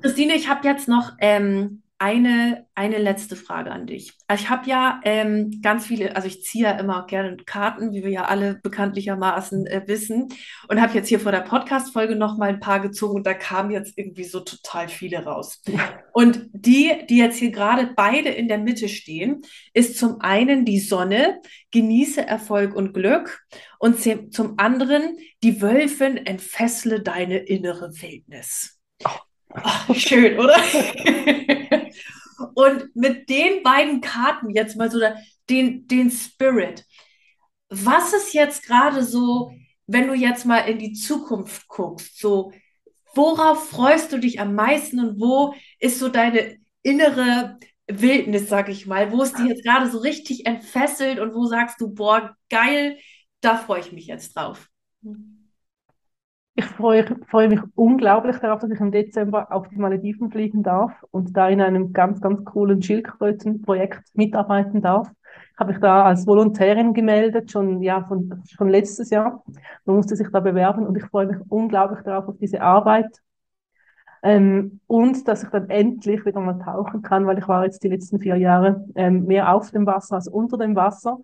Christine, 0.00 0.34
ich 0.34 0.48
habe 0.48 0.66
jetzt 0.66 0.88
noch 0.88 1.12
ähm, 1.20 1.81
eine, 2.02 2.66
eine 2.74 2.98
letzte 2.98 3.36
Frage 3.36 3.70
an 3.70 3.86
dich. 3.86 4.12
Also 4.26 4.42
ich 4.42 4.50
habe 4.50 4.68
ja 4.68 5.00
ähm, 5.04 5.60
ganz 5.62 5.86
viele, 5.86 6.16
also 6.16 6.26
ich 6.26 6.42
ziehe 6.42 6.64
ja 6.64 6.72
immer 6.72 7.06
gerne 7.06 7.36
Karten, 7.46 7.92
wie 7.92 8.02
wir 8.02 8.10
ja 8.10 8.24
alle 8.24 8.58
bekanntlichermaßen 8.60 9.68
äh, 9.68 9.82
wissen. 9.86 10.28
Und 10.66 10.80
habe 10.80 10.94
jetzt 10.94 11.08
hier 11.08 11.20
vor 11.20 11.30
der 11.30 11.42
Podcast-Folge 11.42 12.16
noch 12.16 12.38
mal 12.38 12.48
ein 12.48 12.58
paar 12.58 12.80
gezogen 12.80 13.14
und 13.14 13.24
da 13.24 13.34
kamen 13.34 13.70
jetzt 13.70 13.96
irgendwie 13.96 14.24
so 14.24 14.40
total 14.40 14.88
viele 14.88 15.24
raus. 15.24 15.62
Und 16.12 16.48
die, 16.52 16.90
die 17.08 17.18
jetzt 17.18 17.38
hier 17.38 17.52
gerade 17.52 17.92
beide 17.94 18.30
in 18.30 18.48
der 18.48 18.58
Mitte 18.58 18.88
stehen, 18.88 19.42
ist 19.72 19.96
zum 19.96 20.20
einen 20.22 20.64
die 20.64 20.80
Sonne, 20.80 21.40
genieße 21.70 22.26
Erfolg 22.26 22.74
und 22.74 22.94
Glück. 22.94 23.44
Und 23.78 24.00
zum 24.34 24.54
anderen 24.56 25.18
die 25.44 25.62
Wölfin, 25.62 26.16
entfessle 26.16 27.00
deine 27.00 27.38
innere 27.38 27.92
Wildnis. 28.02 28.80
Oh, 29.54 29.94
schön, 29.94 30.36
oder? 30.40 30.56
Und 32.54 32.94
mit 32.94 33.28
den 33.28 33.62
beiden 33.62 34.00
Karten 34.00 34.50
jetzt 34.50 34.76
mal 34.76 34.90
so 34.90 35.00
den, 35.48 35.86
den 35.86 36.10
Spirit. 36.10 36.84
Was 37.68 38.12
ist 38.12 38.34
jetzt 38.34 38.66
gerade 38.66 39.02
so, 39.02 39.52
wenn 39.86 40.08
du 40.08 40.14
jetzt 40.14 40.44
mal 40.44 40.58
in 40.60 40.78
die 40.78 40.92
Zukunft 40.92 41.68
guckst, 41.68 42.18
so, 42.18 42.52
worauf 43.14 43.68
freust 43.70 44.12
du 44.12 44.18
dich 44.18 44.40
am 44.40 44.54
meisten 44.54 45.00
und 45.00 45.20
wo 45.20 45.54
ist 45.78 45.98
so 45.98 46.08
deine 46.08 46.56
innere 46.82 47.58
Wildnis, 47.86 48.48
sag 48.48 48.68
ich 48.68 48.86
mal, 48.86 49.12
wo 49.12 49.22
ist 49.22 49.38
die 49.38 49.46
jetzt 49.48 49.64
gerade 49.64 49.90
so 49.90 49.98
richtig 49.98 50.46
entfesselt 50.46 51.18
und 51.18 51.34
wo 51.34 51.46
sagst 51.46 51.80
du, 51.80 51.92
boah, 51.92 52.36
geil, 52.48 52.98
da 53.40 53.56
freue 53.56 53.80
ich 53.80 53.92
mich 53.92 54.06
jetzt 54.06 54.36
drauf? 54.36 54.68
Ich 56.54 56.66
freue, 56.66 57.04
freue, 57.28 57.48
mich 57.48 57.60
unglaublich 57.74 58.36
darauf, 58.36 58.60
dass 58.60 58.70
ich 58.70 58.80
im 58.80 58.92
Dezember 58.92 59.50
auf 59.50 59.68
die 59.68 59.76
Malediven 59.76 60.30
fliegen 60.30 60.62
darf 60.62 60.92
und 61.10 61.34
da 61.34 61.48
in 61.48 61.62
einem 61.62 61.94
ganz, 61.94 62.20
ganz 62.20 62.44
coolen 62.44 62.82
Schildkrötenprojekt 62.82 64.14
mitarbeiten 64.14 64.82
darf. 64.82 65.10
Habe 65.58 65.72
ich 65.72 65.78
da 65.78 66.04
als 66.04 66.26
Volontärin 66.26 66.92
gemeldet, 66.92 67.50
schon, 67.50 67.80
ja, 67.80 68.04
von, 68.04 68.42
schon 68.46 68.68
letztes 68.68 69.08
Jahr. 69.10 69.42
Man 69.86 69.96
musste 69.96 70.14
sich 70.14 70.28
da 70.30 70.40
bewerben 70.40 70.86
und 70.86 70.96
ich 70.96 71.04
freue 71.04 71.26
mich 71.26 71.38
unglaublich 71.48 72.00
darauf, 72.04 72.28
auf 72.28 72.36
diese 72.38 72.60
Arbeit. 72.60 73.08
Ähm, 74.22 74.80
und 74.86 75.26
dass 75.26 75.42
ich 75.42 75.48
dann 75.48 75.70
endlich 75.70 76.24
wieder 76.26 76.40
mal 76.40 76.58
tauchen 76.58 77.02
kann, 77.02 77.26
weil 77.26 77.38
ich 77.38 77.48
war 77.48 77.64
jetzt 77.64 77.82
die 77.82 77.88
letzten 77.88 78.20
vier 78.20 78.36
Jahre 78.36 78.84
ähm, 78.94 79.24
mehr 79.24 79.54
auf 79.54 79.70
dem 79.70 79.86
Wasser 79.86 80.16
als 80.16 80.28
unter 80.28 80.58
dem 80.58 80.76
Wasser. 80.76 81.18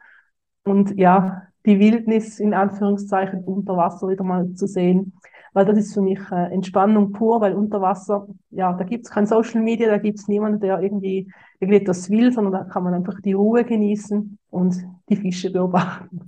Und 0.64 0.98
ja, 0.98 1.42
die 1.66 1.78
Wildnis 1.78 2.40
in 2.40 2.54
Anführungszeichen 2.54 3.44
unter 3.44 3.76
Wasser 3.76 4.08
wieder 4.08 4.24
mal 4.24 4.52
zu 4.54 4.66
sehen. 4.66 5.12
Weil 5.54 5.64
das 5.64 5.78
ist 5.78 5.94
für 5.94 6.02
mich 6.02 6.20
äh, 6.30 6.52
Entspannung 6.52 7.12
pur, 7.12 7.40
weil 7.40 7.54
unter 7.54 7.80
Wasser, 7.80 8.26
ja, 8.50 8.72
da 8.74 8.84
gibt 8.84 9.06
es 9.06 9.10
kein 9.10 9.26
Social 9.26 9.62
Media, 9.62 9.88
da 9.88 9.98
gibt 9.98 10.18
es 10.18 10.28
niemanden, 10.28 10.60
der 10.60 10.80
irgendwie 10.80 11.32
irgendetwas 11.58 12.10
will, 12.10 12.32
sondern 12.32 12.52
da 12.52 12.64
kann 12.64 12.84
man 12.84 12.94
einfach 12.94 13.20
die 13.20 13.32
Ruhe 13.32 13.64
genießen 13.64 14.38
und 14.50 14.76
die 15.08 15.16
Fische 15.16 15.50
beobachten. 15.50 16.20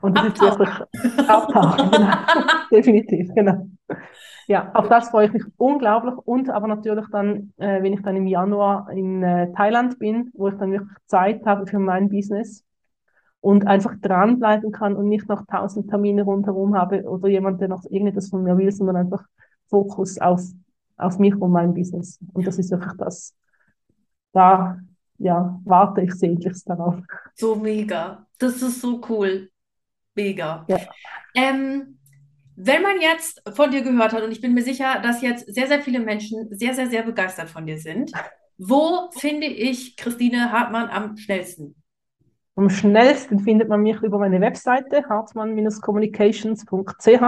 Und 0.00 0.18
das 0.18 0.26
abtauchen. 0.26 0.48
ist 0.48 0.58
wirklich 0.58 1.28
abtauchen, 1.28 1.90
genau. 1.90 2.12
Definitiv, 2.70 3.34
genau. 3.34 3.66
Ja, 4.46 4.70
auf 4.74 4.88
das 4.88 5.08
freue 5.08 5.26
ich 5.26 5.32
mich 5.32 5.44
unglaublich 5.56 6.14
und 6.26 6.50
aber 6.50 6.66
natürlich 6.66 7.06
dann, 7.10 7.52
äh, 7.56 7.82
wenn 7.82 7.94
ich 7.94 8.02
dann 8.02 8.16
im 8.16 8.26
Januar 8.26 8.90
in 8.90 9.22
äh, 9.22 9.52
Thailand 9.52 9.98
bin, 9.98 10.30
wo 10.34 10.48
ich 10.48 10.54
dann 10.56 10.72
wirklich 10.72 10.98
Zeit 11.06 11.46
habe 11.46 11.66
für 11.66 11.78
mein 11.78 12.10
Business, 12.10 12.64
und 13.44 13.66
einfach 13.66 13.94
dranbleiben 14.00 14.72
kann 14.72 14.96
und 14.96 15.10
nicht 15.10 15.28
noch 15.28 15.44
tausend 15.46 15.90
Termine 15.90 16.22
rundherum 16.22 16.74
habe 16.74 17.02
oder 17.02 17.28
jemand, 17.28 17.60
der 17.60 17.68
noch 17.68 17.84
irgendetwas 17.84 18.30
von 18.30 18.42
mir 18.42 18.56
will, 18.56 18.72
sondern 18.72 18.96
einfach 18.96 19.22
Fokus 19.68 20.18
auf 20.18 20.40
aus 20.96 21.18
mich 21.18 21.34
und 21.34 21.50
meinem 21.50 21.74
Business. 21.74 22.18
Und 22.32 22.46
das 22.46 22.56
ist 22.58 22.70
wirklich 22.70 22.92
das, 22.96 23.34
da 24.32 24.78
ja, 25.18 25.60
warte 25.64 26.02
ich 26.02 26.14
sehnlichst 26.14 26.68
darauf. 26.70 26.96
So 27.34 27.56
mega. 27.56 28.26
Das 28.38 28.62
ist 28.62 28.80
so 28.80 29.00
cool. 29.08 29.50
Mega. 30.14 30.64
Ja. 30.68 30.78
Ähm, 31.34 31.98
wenn 32.56 32.82
man 32.82 33.00
jetzt 33.00 33.42
von 33.54 33.70
dir 33.70 33.82
gehört 33.82 34.12
hat, 34.12 34.22
und 34.22 34.30
ich 34.30 34.40
bin 34.40 34.54
mir 34.54 34.62
sicher, 34.62 35.00
dass 35.02 35.20
jetzt 35.20 35.52
sehr, 35.52 35.66
sehr 35.66 35.82
viele 35.82 36.00
Menschen 36.00 36.48
sehr, 36.56 36.72
sehr, 36.74 36.88
sehr 36.88 37.02
begeistert 37.02 37.50
von 37.50 37.66
dir 37.66 37.78
sind, 37.78 38.12
wo 38.56 39.10
finde 39.10 39.48
ich 39.48 39.96
Christine 39.96 40.52
Hartmann 40.52 40.88
am 40.88 41.16
schnellsten? 41.16 41.74
Am 42.56 42.70
schnellsten 42.70 43.40
findet 43.40 43.68
man 43.68 43.82
mich 43.82 44.00
über 44.02 44.18
meine 44.18 44.40
Webseite 44.40 45.04
hartmann-communications.ch. 45.08 47.22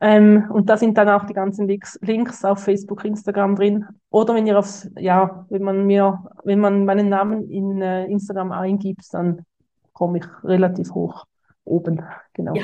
Ähm, 0.00 0.48
und 0.50 0.70
da 0.70 0.76
sind 0.76 0.96
dann 0.96 1.08
auch 1.08 1.24
die 1.24 1.34
ganzen 1.34 1.66
Links, 1.66 1.98
Links 2.02 2.44
auf 2.44 2.62
Facebook, 2.62 3.04
Instagram 3.04 3.56
drin. 3.56 3.84
Oder 4.10 4.34
wenn 4.34 4.46
ihr 4.46 4.56
aufs, 4.56 4.88
ja, 4.96 5.44
wenn 5.48 5.62
man 5.62 5.86
mir, 5.86 6.22
wenn 6.44 6.60
man 6.60 6.84
meinen 6.84 7.08
Namen 7.08 7.50
in 7.50 7.82
äh, 7.82 8.06
Instagram 8.06 8.52
eingibt, 8.52 9.12
dann 9.12 9.44
komme 9.92 10.18
ich 10.18 10.24
relativ 10.44 10.94
hoch 10.94 11.24
oben. 11.64 12.04
Genau. 12.32 12.54
Ja, 12.54 12.62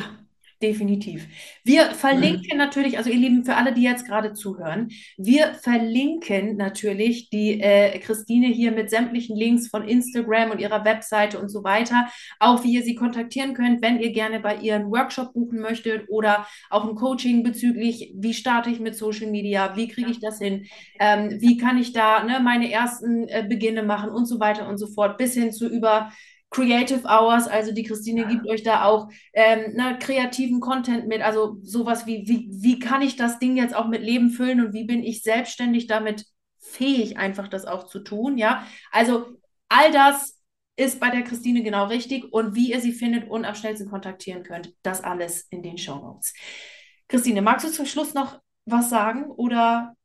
definitiv. 0.64 1.26
Wir 1.62 1.90
verlinken 1.90 2.56
natürlich, 2.56 2.96
also 2.96 3.10
ihr 3.10 3.18
Lieben, 3.18 3.44
für 3.44 3.54
alle, 3.54 3.74
die 3.74 3.82
jetzt 3.82 4.06
gerade 4.06 4.32
zuhören, 4.32 4.88
wir 5.18 5.54
verlinken 5.54 6.56
natürlich 6.56 7.28
die 7.28 7.60
äh, 7.60 7.98
Christine 7.98 8.46
hier 8.46 8.72
mit 8.72 8.88
sämtlichen 8.88 9.36
Links 9.36 9.68
von 9.68 9.86
Instagram 9.86 10.50
und 10.50 10.60
ihrer 10.60 10.84
Webseite 10.84 11.38
und 11.38 11.50
so 11.50 11.64
weiter, 11.64 12.08
auch 12.40 12.64
wie 12.64 12.72
ihr 12.72 12.82
sie 12.82 12.94
kontaktieren 12.94 13.52
könnt, 13.52 13.82
wenn 13.82 14.00
ihr 14.00 14.12
gerne 14.12 14.40
bei 14.40 14.56
ihr 14.56 14.76
einen 14.76 14.90
Workshop 14.90 15.34
buchen 15.34 15.60
möchtet 15.60 16.08
oder 16.08 16.46
auch 16.70 16.88
ein 16.88 16.94
Coaching 16.94 17.42
bezüglich, 17.42 18.14
wie 18.16 18.32
starte 18.32 18.70
ich 18.70 18.80
mit 18.80 18.96
Social 18.96 19.30
Media, 19.30 19.76
wie 19.76 19.88
kriege 19.88 20.10
ich 20.10 20.20
das 20.20 20.38
hin, 20.38 20.66
ähm, 20.98 21.40
wie 21.40 21.58
kann 21.58 21.76
ich 21.76 21.92
da 21.92 22.24
ne, 22.24 22.40
meine 22.40 22.72
ersten 22.72 23.28
äh, 23.28 23.44
Beginne 23.46 23.82
machen 23.82 24.08
und 24.08 24.24
so 24.24 24.40
weiter 24.40 24.66
und 24.66 24.78
so 24.78 24.86
fort, 24.86 25.18
bis 25.18 25.34
hin 25.34 25.52
zu 25.52 25.68
über 25.68 26.10
Creative 26.54 27.02
Hours, 27.08 27.48
also 27.48 27.72
die 27.72 27.82
Christine 27.82 28.28
gibt 28.28 28.48
euch 28.48 28.62
da 28.62 28.84
auch 28.84 29.10
ähm, 29.32 29.72
na, 29.74 29.94
kreativen 29.94 30.60
Content 30.60 31.08
mit, 31.08 31.20
also 31.20 31.58
sowas 31.62 32.06
wie, 32.06 32.28
wie, 32.28 32.48
wie 32.48 32.78
kann 32.78 33.02
ich 33.02 33.16
das 33.16 33.40
Ding 33.40 33.56
jetzt 33.56 33.74
auch 33.74 33.88
mit 33.88 34.02
Leben 34.02 34.30
füllen 34.30 34.64
und 34.64 34.72
wie 34.72 34.84
bin 34.84 35.02
ich 35.02 35.24
selbstständig 35.24 35.88
damit 35.88 36.26
fähig, 36.60 37.18
einfach 37.18 37.48
das 37.48 37.64
auch 37.64 37.88
zu 37.88 37.98
tun, 37.98 38.38
ja. 38.38 38.64
Also 38.92 39.26
all 39.68 39.90
das 39.90 40.40
ist 40.76 41.00
bei 41.00 41.10
der 41.10 41.22
Christine 41.22 41.64
genau 41.64 41.86
richtig 41.86 42.32
und 42.32 42.54
wie 42.54 42.70
ihr 42.70 42.80
sie 42.80 42.92
findet 42.92 43.28
und 43.28 43.44
am 43.44 43.56
schnellsten 43.56 43.90
kontaktieren 43.90 44.44
könnt, 44.44 44.72
das 44.82 45.02
alles 45.02 45.48
in 45.50 45.60
den 45.60 45.76
Show 45.76 45.96
Notes. 45.96 46.34
Christine, 47.08 47.42
magst 47.42 47.66
du 47.66 47.72
zum 47.72 47.86
Schluss 47.86 48.14
noch 48.14 48.40
was 48.64 48.90
sagen 48.90 49.24
oder 49.24 49.96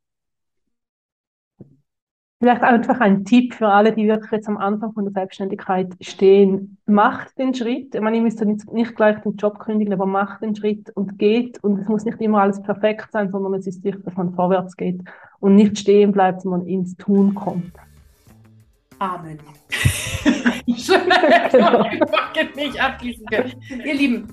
Vielleicht 2.41 2.61
einfach 2.61 3.01
ein 3.01 3.25
Tipp 3.25 3.53
für 3.53 3.67
alle, 3.67 3.91
die 3.91 4.07
wirklich 4.07 4.31
jetzt 4.31 4.47
am 4.47 4.55
Anfang 4.55 4.93
von 4.93 5.03
der 5.03 5.11
Selbstständigkeit 5.11 5.93
stehen. 5.99 6.77
Macht 6.85 7.37
den 7.37 7.53
Schritt. 7.53 7.93
Ich 7.93 7.99
meine, 7.99 8.15
ihr 8.15 8.23
müsst 8.23 8.39
nicht, 8.39 8.71
nicht 8.71 8.95
gleich 8.95 9.19
den 9.19 9.35
Job 9.35 9.59
kündigen, 9.59 9.93
aber 9.93 10.05
macht 10.05 10.41
den 10.41 10.55
Schritt 10.55 10.89
und 10.95 11.19
geht. 11.19 11.61
Und 11.65 11.79
es 11.79 11.89
muss 11.89 12.05
nicht 12.05 12.21
immer 12.21 12.41
alles 12.41 12.61
perfekt 12.61 13.11
sein, 13.11 13.29
sondern 13.29 13.55
es 13.55 13.67
ist 13.67 13.83
wichtig, 13.83 14.05
dass 14.05 14.15
man 14.15 14.33
vorwärts 14.35 14.77
geht 14.77 15.01
und 15.41 15.55
nicht 15.55 15.79
stehen 15.79 16.13
bleibt, 16.13 16.41
sondern 16.43 16.65
ins 16.65 16.95
Tun 16.95 17.35
kommt. 17.35 17.73
Amen. 18.99 19.37
Schön, 20.77 21.09
dass 21.09 21.53
wir 21.53 22.55
nicht 22.55 22.81
abschließen 22.81 23.25
können. 23.25 23.53
Ihr 23.85 23.93
Lieben, 23.93 24.27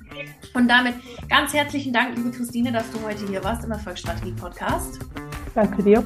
und 0.54 0.68
damit 0.68 0.94
ganz 1.28 1.52
herzlichen 1.54 1.92
Dank, 1.92 2.16
liebe 2.16 2.30
Christine, 2.30 2.70
dass 2.70 2.88
du 2.92 3.04
heute 3.04 3.26
hier 3.26 3.42
warst 3.42 3.64
im 3.64 3.72
Erfolgsstrategie-Podcast. 3.72 5.00
Danke 5.56 5.82
dir. 5.82 6.04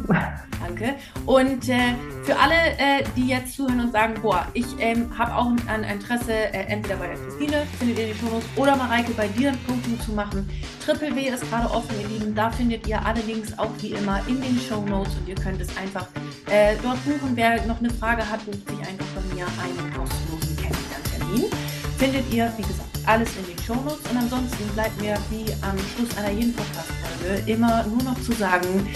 Danke. 0.61 0.95
Und 1.27 1.69
äh, 1.69 1.95
für 2.23 2.39
alle, 2.39 2.55
äh, 2.79 3.03
die 3.17 3.27
jetzt 3.27 3.57
zuhören 3.57 3.81
und 3.81 3.91
sagen, 3.91 4.15
boah, 4.23 4.47
ich 4.55 4.65
ähm, 4.79 5.11
habe 5.19 5.35
auch 5.35 5.51
ein 5.67 5.83
Interesse, 5.83 6.33
äh, 6.33 6.67
entweder 6.69 6.95
bei 6.95 7.09
der 7.09 7.17
Christine, 7.17 7.67
findet 7.81 7.99
ihr 7.99 8.15
die 8.15 8.15
Shownotes, 8.15 8.49
oder 8.55 8.77
Mareike, 8.77 9.11
bei 9.15 9.27
dir 9.27 9.49
ein 9.49 9.59
Coaching 9.67 9.99
zu 10.01 10.13
machen. 10.13 10.49
Triple 10.85 11.17
W 11.17 11.29
ist 11.29 11.51
gerade 11.51 11.69
offen, 11.69 11.97
ihr 12.01 12.07
Lieben. 12.07 12.33
Da 12.33 12.49
findet 12.53 12.87
ihr 12.87 13.05
alle 13.05 13.23
Links 13.23 13.59
auch 13.59 13.71
wie 13.81 13.89
immer 13.89 14.21
in 14.29 14.41
den 14.41 14.57
Shownotes 14.57 15.17
und 15.17 15.29
ihr 15.29 15.35
könnt 15.35 15.61
es 15.61 15.77
einfach 15.77 16.07
äh, 16.49 16.77
dort 16.81 17.05
buchen. 17.05 17.33
Wer 17.35 17.67
noch 17.67 17.81
eine 17.81 17.91
Frage 17.91 18.23
hat, 18.31 18.45
bucht 18.47 18.69
sich 18.69 18.79
einfach 18.87 19.07
bei 19.17 19.35
mir 19.35 19.47
einen 19.47 19.93
kostenlosen 19.93 20.57
Kennenlerntermin. 20.57 21.51
Findet 21.99 22.33
ihr, 22.33 22.53
wie 22.57 22.63
gesagt, 22.63 22.91
alles 23.07 23.31
in 23.37 23.47
den 23.47 23.65
Shownotes. 23.65 24.09
Und 24.11 24.17
ansonsten 24.17 24.65
bleibt 24.75 25.01
mir 25.01 25.17
wie 25.31 25.45
am 25.63 25.77
Schluss 25.97 26.17
einer 26.17 26.31
jeden 26.31 26.55
Podcast-Folge 26.55 27.51
immer 27.51 27.85
nur 27.89 28.03
noch 28.05 28.21
zu 28.23 28.33
sagen, 28.33 28.87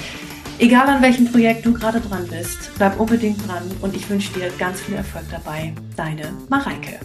Egal 0.59 0.87
an 0.89 1.03
welchem 1.03 1.31
Projekt 1.31 1.67
du 1.67 1.73
gerade 1.73 2.01
dran 2.01 2.29
bist, 2.29 2.71
bleib 2.77 2.99
unbedingt 3.01 3.47
dran 3.47 3.63
und 3.81 3.97
ich 3.97 4.09
wünsche 4.09 4.33
dir 4.35 4.51
ganz 4.57 4.81
viel 4.81 4.95
Erfolg 4.95 5.25
dabei. 5.31 5.73
Deine 5.97 6.33
Mareike. 6.49 7.01